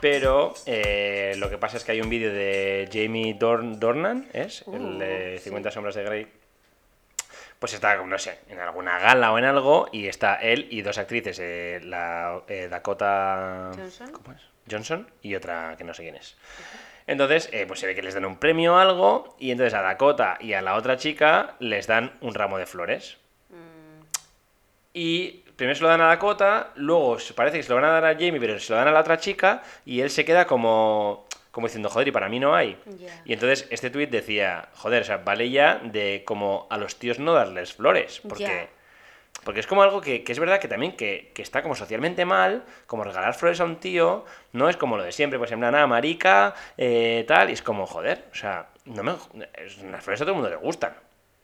[0.00, 4.62] pero eh, lo que pasa es que hay un vídeo de Jamie Dorn Dornan, ¿es?
[4.72, 5.44] el Uh, de sí.
[5.44, 6.26] 50 sombras de Grey.
[7.58, 10.98] Pues está, no sé, en alguna gala o en algo, y está él y dos
[10.98, 14.12] actrices, eh, la eh, Dakota Johnson.
[14.12, 14.42] ¿cómo es?
[14.70, 16.36] Johnson y otra que no sé quién es.
[17.08, 20.38] Entonces, pues se ve que les dan un premio o algo, y entonces a Dakota
[20.40, 23.16] y a la otra chica les dan un ramo de flores.
[23.48, 24.02] Mm,
[24.94, 28.04] Y primero se lo dan a Dakota, luego parece que se lo van a dar
[28.04, 31.26] a Jamie, pero se lo dan a la otra chica, y él se queda como,
[31.50, 32.78] como diciendo, joder, y para mí no hay.
[33.24, 37.18] Y entonces este tuit decía, joder, o sea, vale ya de como a los tíos
[37.18, 38.68] no darles flores, porque...
[39.44, 42.24] Porque es como algo que, que es verdad que también que, que está como socialmente
[42.24, 45.60] mal, como regalar flores a un tío, no es como lo de siempre, pues en
[45.60, 49.12] plan, ah, marica, eh, tal, y es como, joder, o sea, no me,
[49.92, 50.94] las flores a todo el mundo le gustan.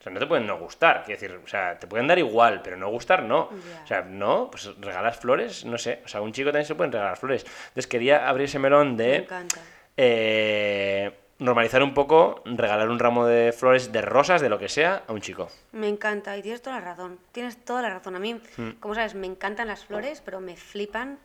[0.02, 2.60] O sea, no te pueden no gustar, quiero decir, o sea, te pueden dar igual,
[2.60, 3.42] pero no gustar no.
[3.84, 6.74] O sea, no, pues regalas flores, no sé, o sea, a un chico también se
[6.74, 7.44] pueden regalar flores.
[7.68, 9.60] Entonces quería abrir ese melón Me de encanta.
[9.96, 15.04] eh, normalizar un poco, regalar un ramo de flores, de rosas, de lo que sea,
[15.06, 15.48] a un chico.
[15.70, 17.20] Me encanta y tienes toda la razón.
[17.30, 18.16] Tienes toda la razón.
[18.16, 18.70] A mí, Mm.
[18.80, 21.18] como sabes, me encantan las flores, pero me flipan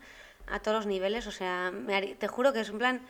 [0.51, 1.25] a todos los niveles.
[1.25, 3.01] O sea, me haría- te juro que es un plan.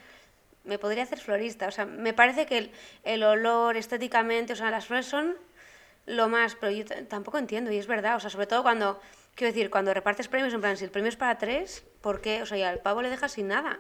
[0.64, 1.68] Me podría hacer florista.
[1.68, 2.72] O sea, me parece que el,
[3.04, 5.36] el olor estéticamente, o sea, las flores son
[6.08, 6.56] lo más.
[6.56, 8.16] Pero yo tampoco entiendo, y es verdad.
[8.16, 9.00] O sea, sobre todo cuando.
[9.36, 12.42] Quiero decir, cuando repartes premios, en plan, si el premio es para tres, ¿por qué?
[12.42, 13.78] O sea, y al pavo le dejas sin nada.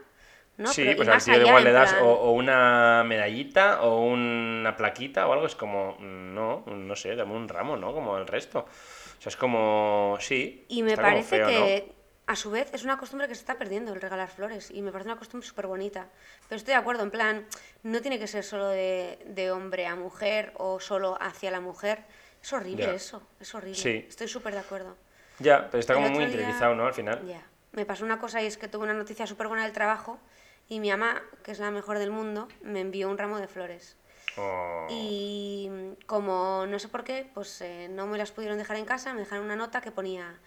[0.57, 0.67] ¿no?
[0.73, 4.75] sí, Pero- pues al tío igual le das plan- o, o una medallita o una
[4.75, 7.93] plaquita o algo, es como, mm, no, no sé, dame un ramo, ¿no?
[7.93, 8.59] Como el resto.
[8.59, 10.65] O sea, es como, sí.
[10.67, 11.93] Y me parece feo, ¿no?
[12.27, 14.69] A su vez, es una costumbre que se está perdiendo el regalar flores.
[14.71, 16.07] Y me parece una costumbre súper bonita.
[16.49, 17.47] Pero estoy de acuerdo, en plan,
[17.83, 22.03] no tiene que ser solo de, de hombre a mujer o solo hacia la mujer.
[22.43, 23.75] Es horrible eso, es horrible.
[23.79, 24.05] Sí.
[24.07, 24.95] Estoy súper de acuerdo.
[25.39, 26.85] Ya, pero está El como muy día- interiorizado, ¿no?
[26.85, 27.25] Al final.
[27.25, 27.45] Ya.
[27.71, 30.19] Me pasó una cosa y es que tuve una noticia súper buena del trabajo
[30.67, 33.95] y mi mamá, que es la mejor del mundo, me envió un ramo de flores.
[34.37, 35.69] Oh, Y
[36.05, 39.21] como no sé por qué, pues eh, no me las pudieron dejar en casa, me
[39.21, 40.39] dejaron una nota que ponía,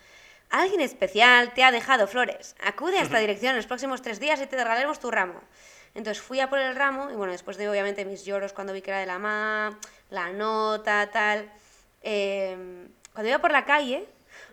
[0.50, 4.40] alguien especial te ha dejado flores, acude a esta dirección en los próximos tres días
[4.40, 5.40] y te regalaremos tu ramo.
[5.94, 8.82] Entonces fui a por el ramo y bueno, después de obviamente mis lloros cuando vi
[8.82, 9.78] que era de la mamá,
[10.10, 11.50] la nota, tal,
[12.02, 14.06] eh, cuando iba por la calle,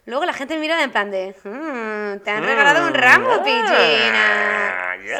[0.05, 4.91] luego la gente mira en plan de, "Mm, te han regalado un ramo, Mm, Pillina.
[4.91, 5.17] ah, ya.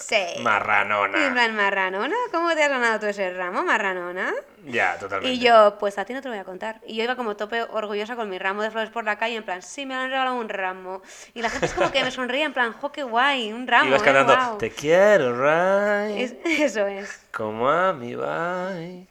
[0.00, 0.16] Sí.
[0.34, 1.32] Y en Marranona.
[1.32, 4.32] plan, marranona, ¿cómo te has ganado tú ese ramo, marranona?
[4.64, 5.34] Ya, totalmente.
[5.34, 6.80] Y yo, pues a ti no te lo voy a contar.
[6.86, 9.44] Y yo iba como tope orgullosa con mi ramo de flores por la calle, en
[9.44, 11.02] plan, sí, me han regalado un ramo.
[11.34, 13.88] Y la gente es como que me sonríe, en plan, jo, qué guay, un ramo.
[13.90, 14.58] Ibas eh, cantando, guau".
[14.58, 17.22] te quiero, right, Es- eso es.
[17.32, 19.08] como a mi bike.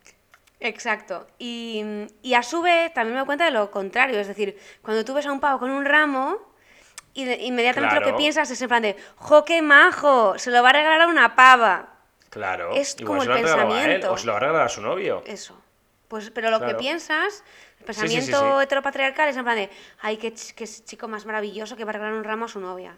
[0.60, 1.28] Exacto.
[1.38, 1.84] Y,
[2.22, 4.20] y a su vez también me doy cuenta de lo contrario.
[4.20, 6.38] Es decir, cuando tú ves a un pavo con un ramo,
[7.22, 10.38] y de- inmediatamente lo que piensas es en plan de, ¡jo, qué majo!
[10.38, 11.94] Se lo va a regalar a una pava.
[12.30, 12.74] Claro.
[12.74, 14.12] Es igual como se el a él, pensamiento.
[14.14, 15.24] o se lo va a regalar a su novio.
[15.26, 15.60] Eso.
[16.08, 17.46] Pues, pero lo que piensas, el Sí, sí,
[17.78, 18.64] sí, pensamiento sí.
[18.64, 19.70] heteropatriarcal es en plan de,
[20.02, 22.60] ¡ay, qué, ch- qué chico más maravilloso que va a regalar un ramo a su
[22.60, 22.96] novia!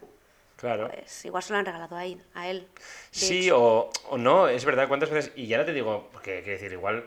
[0.57, 0.89] Claro.
[0.89, 2.21] Pues igual se lo han regalado a él.
[2.35, 2.67] A él.
[3.09, 5.31] Sí, o, o no, es verdad, ¿cuántas veces?
[5.35, 7.03] Y ya no te digo, porque quiero decir, igual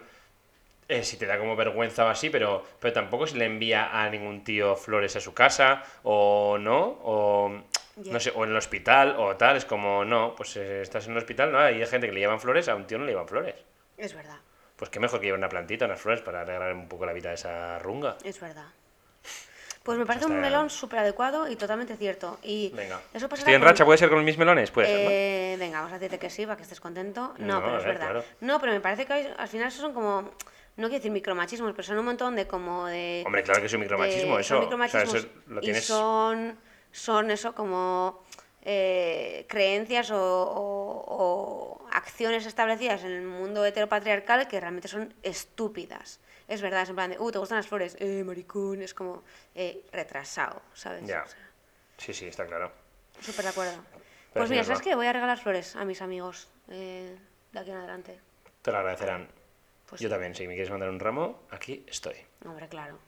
[0.89, 4.09] eh, si te da como vergüenza o así, pero, pero tampoco se le envía a
[4.11, 7.63] ningún tío flores a su casa, o no, o
[7.97, 11.13] no sé, o en el hospital, o tal, es como, no, pues eh, estás en
[11.13, 13.29] el hospital, no, hay gente que le llevan flores, a un tío no le llevan
[13.29, 13.55] flores.
[13.97, 14.39] Es verdad,
[14.77, 17.29] Pues qué mejor que llevar una plantita, unas flores, para alegrar un poco la vida
[17.29, 18.17] de esa runga.
[18.25, 18.67] es verdad.
[19.85, 22.39] Pues me parece está un melón súper adecuado y totalmente cierto.
[22.43, 23.01] Y Venga.
[23.13, 24.71] eso Estoy en con- racha, ¿puede ser con mis melones?
[24.71, 25.11] Puede ser, ¿no?
[25.11, 27.35] Eh, venga, vamos a decirte que sí, para que estés contento.
[27.37, 28.07] No, No, pero es ver, verdad.
[28.13, 28.25] claro.
[28.41, 30.31] No, pero me parece que al final eso son como,
[30.77, 33.23] no quiero decir micromachismos, pero son un montón de como de...
[33.27, 34.49] Hombre, claro que es un micromachismo, de- eso.
[34.49, 36.59] Son O sea, micromachismos eso lo y son,
[36.93, 38.25] son eso como
[38.63, 46.21] eh, creencias o, o- o acciones establecidas en el mundo heteropatriarcal que realmente son estúpidas.
[46.49, 47.97] Es verdad, es en plan de, uh, ¿te gustan las flores?
[48.01, 49.23] Eh, maricón, es como
[49.55, 51.07] eh, retrasado, ¿sabes?
[51.07, 51.23] Ya.
[51.23, 51.39] O sea,
[51.97, 52.73] Sí, sí, está claro.
[53.21, 53.85] Súper de acuerdo.
[53.93, 54.01] Pero
[54.33, 54.95] Pues mira, es ¿sabes qué?
[54.97, 57.17] Voy a regalar flores a mis amigos eh,
[57.53, 58.21] de aquí en adelante.
[58.63, 59.29] Te lo agradecerán.
[59.89, 60.13] Pues Yo sí.
[60.13, 62.17] también, si me quieres mandar un ramo, aquí estoy.
[62.45, 62.99] Hombre, claro.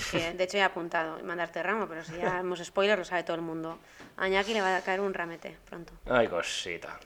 [0.00, 3.22] Es que, de hecho, he apuntado mandarte ramo, pero si ya hemos spoiler, lo sabe
[3.22, 3.78] todo el mundo.
[4.16, 5.92] A Ñaki le va a caer un ramete pronto.
[6.06, 6.98] Ay, cosita.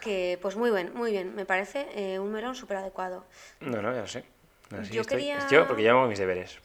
[0.00, 1.34] Que, pues muy bien, muy bien.
[1.34, 3.26] Me parece eh, un melón súper adecuado.
[3.60, 4.24] No, no, ya lo sé.
[4.78, 5.18] Así Yo estoy.
[5.18, 6.58] quería- Yo, porque ya hago mis deberes.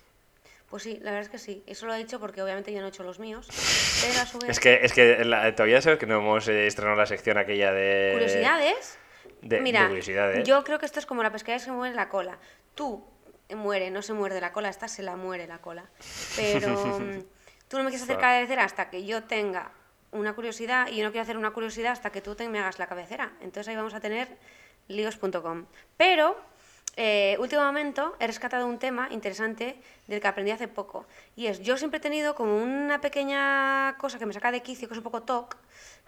[0.70, 1.64] Pues sí, la verdad es que sí.
[1.68, 3.48] Eso lo he dicho porque obviamente yo no he hecho los míos.
[4.02, 4.50] Pero a su vez...
[4.50, 7.72] Es que, es que la- todavía sabes que no hemos eh, estrenado la sección aquella
[7.74, 8.12] de.
[8.14, 8.98] Curiosidades.
[9.44, 10.48] De, de Mira, curiosidades.
[10.48, 12.40] yo creo que esto es como la pescadilla que se muere la cola.
[12.76, 13.04] Tú
[13.50, 15.86] eh, muere, no se muerde la cola, esta se la muere la cola.
[16.36, 16.70] Pero
[17.00, 17.24] mm,
[17.68, 19.72] tú no me quieres hacer cabecera hasta que yo tenga
[20.12, 22.80] una curiosidad y yo no quiero hacer una curiosidad hasta que tú te me hagas
[22.80, 23.34] la cabecera.
[23.42, 24.28] Entonces ahí vamos a tener
[24.88, 25.66] líos.com.
[25.98, 26.38] Pero,
[26.96, 29.78] eh, último momento, he rescatado un tema interesante
[30.08, 31.06] del que aprendí hace poco.
[31.36, 34.88] Y es, yo siempre he tenido como una pequeña cosa que me saca de quicio,
[34.88, 35.58] que es un poco TOC,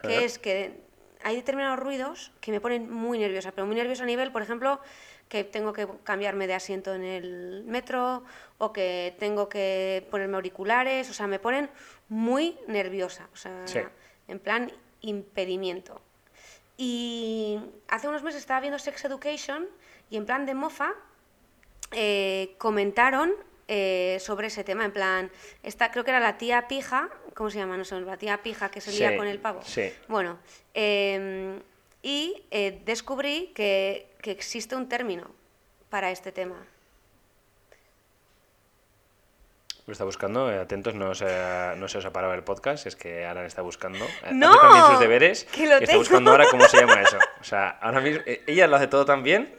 [0.02, 0.80] que es que
[1.26, 4.80] hay determinados ruidos que me ponen muy nerviosa, pero muy nerviosa a nivel, por ejemplo,
[5.28, 8.24] que tengo que cambiarme de asiento en el metro
[8.60, 11.68] o que tengo que ponerme auriculares, o sea, me ponen
[12.10, 13.80] muy nerviosa, o sea, Sí.
[14.28, 14.72] en plan
[15.02, 16.00] impedimento.
[16.78, 19.68] Y hace unos meses estaba viendo Sex Education
[20.12, 20.94] y en plan de mofa
[21.92, 23.34] eh, comentaron
[23.68, 25.32] eh, sobre ese tema, en plan,
[25.64, 27.78] esta creo que era la tía pija, ¿cómo se llama?
[27.78, 29.62] No sé, la tía pija que se lía Sí, con el pavo.
[29.64, 29.92] sí.
[30.08, 30.38] Bueno,
[30.74, 31.60] eh,
[32.04, 35.32] y eh, descubrí que, que existe un término
[35.90, 36.58] para este tema.
[39.88, 41.26] Lo está buscando, eh, atentos, no se,
[41.78, 44.04] no se os ha parado el podcast, es que Alan está buscando.
[44.32, 44.50] ¡No!
[44.52, 46.00] Hace también sus deberes Que lo y está tengo.
[46.00, 47.20] buscando ahora cómo se llama eso.
[47.40, 49.54] O sea, ahora mismo, ella lo hace todo tan bien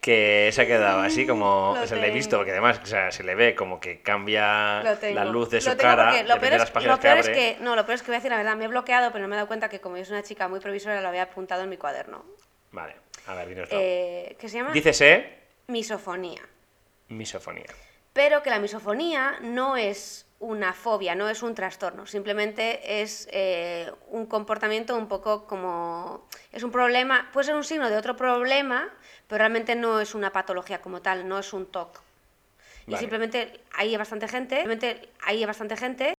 [0.00, 3.10] que se ha quedado así como Lo se le he visto, porque además o sea,
[3.10, 6.56] se le ve como que cambia la luz de su cara, porque lo peor, de
[6.56, 7.38] es, las páginas lo peor que es abre.
[7.38, 9.22] que, no, lo peor es que voy a decir la verdad, me he bloqueado, pero
[9.22, 11.62] no me he dado cuenta que como soy una chica muy provisora, lo había apuntado
[11.62, 12.24] en mi cuaderno.
[12.70, 13.78] Vale, a ver, dinoslo.
[13.80, 16.42] Eh, que se llama Dícese misofonía.
[17.08, 17.66] misofonía.
[18.12, 23.90] Pero que la misofonía no es una fobia, no es un trastorno, simplemente es eh,
[24.08, 26.28] un comportamiento un poco como...
[26.52, 28.90] Es un problema, puede ser un signo de otro problema,
[29.26, 32.00] pero realmente no es una patología como tal, no es un TOC.
[32.88, 36.14] Y simplemente hay bastante gente, simplemente hay bastante gente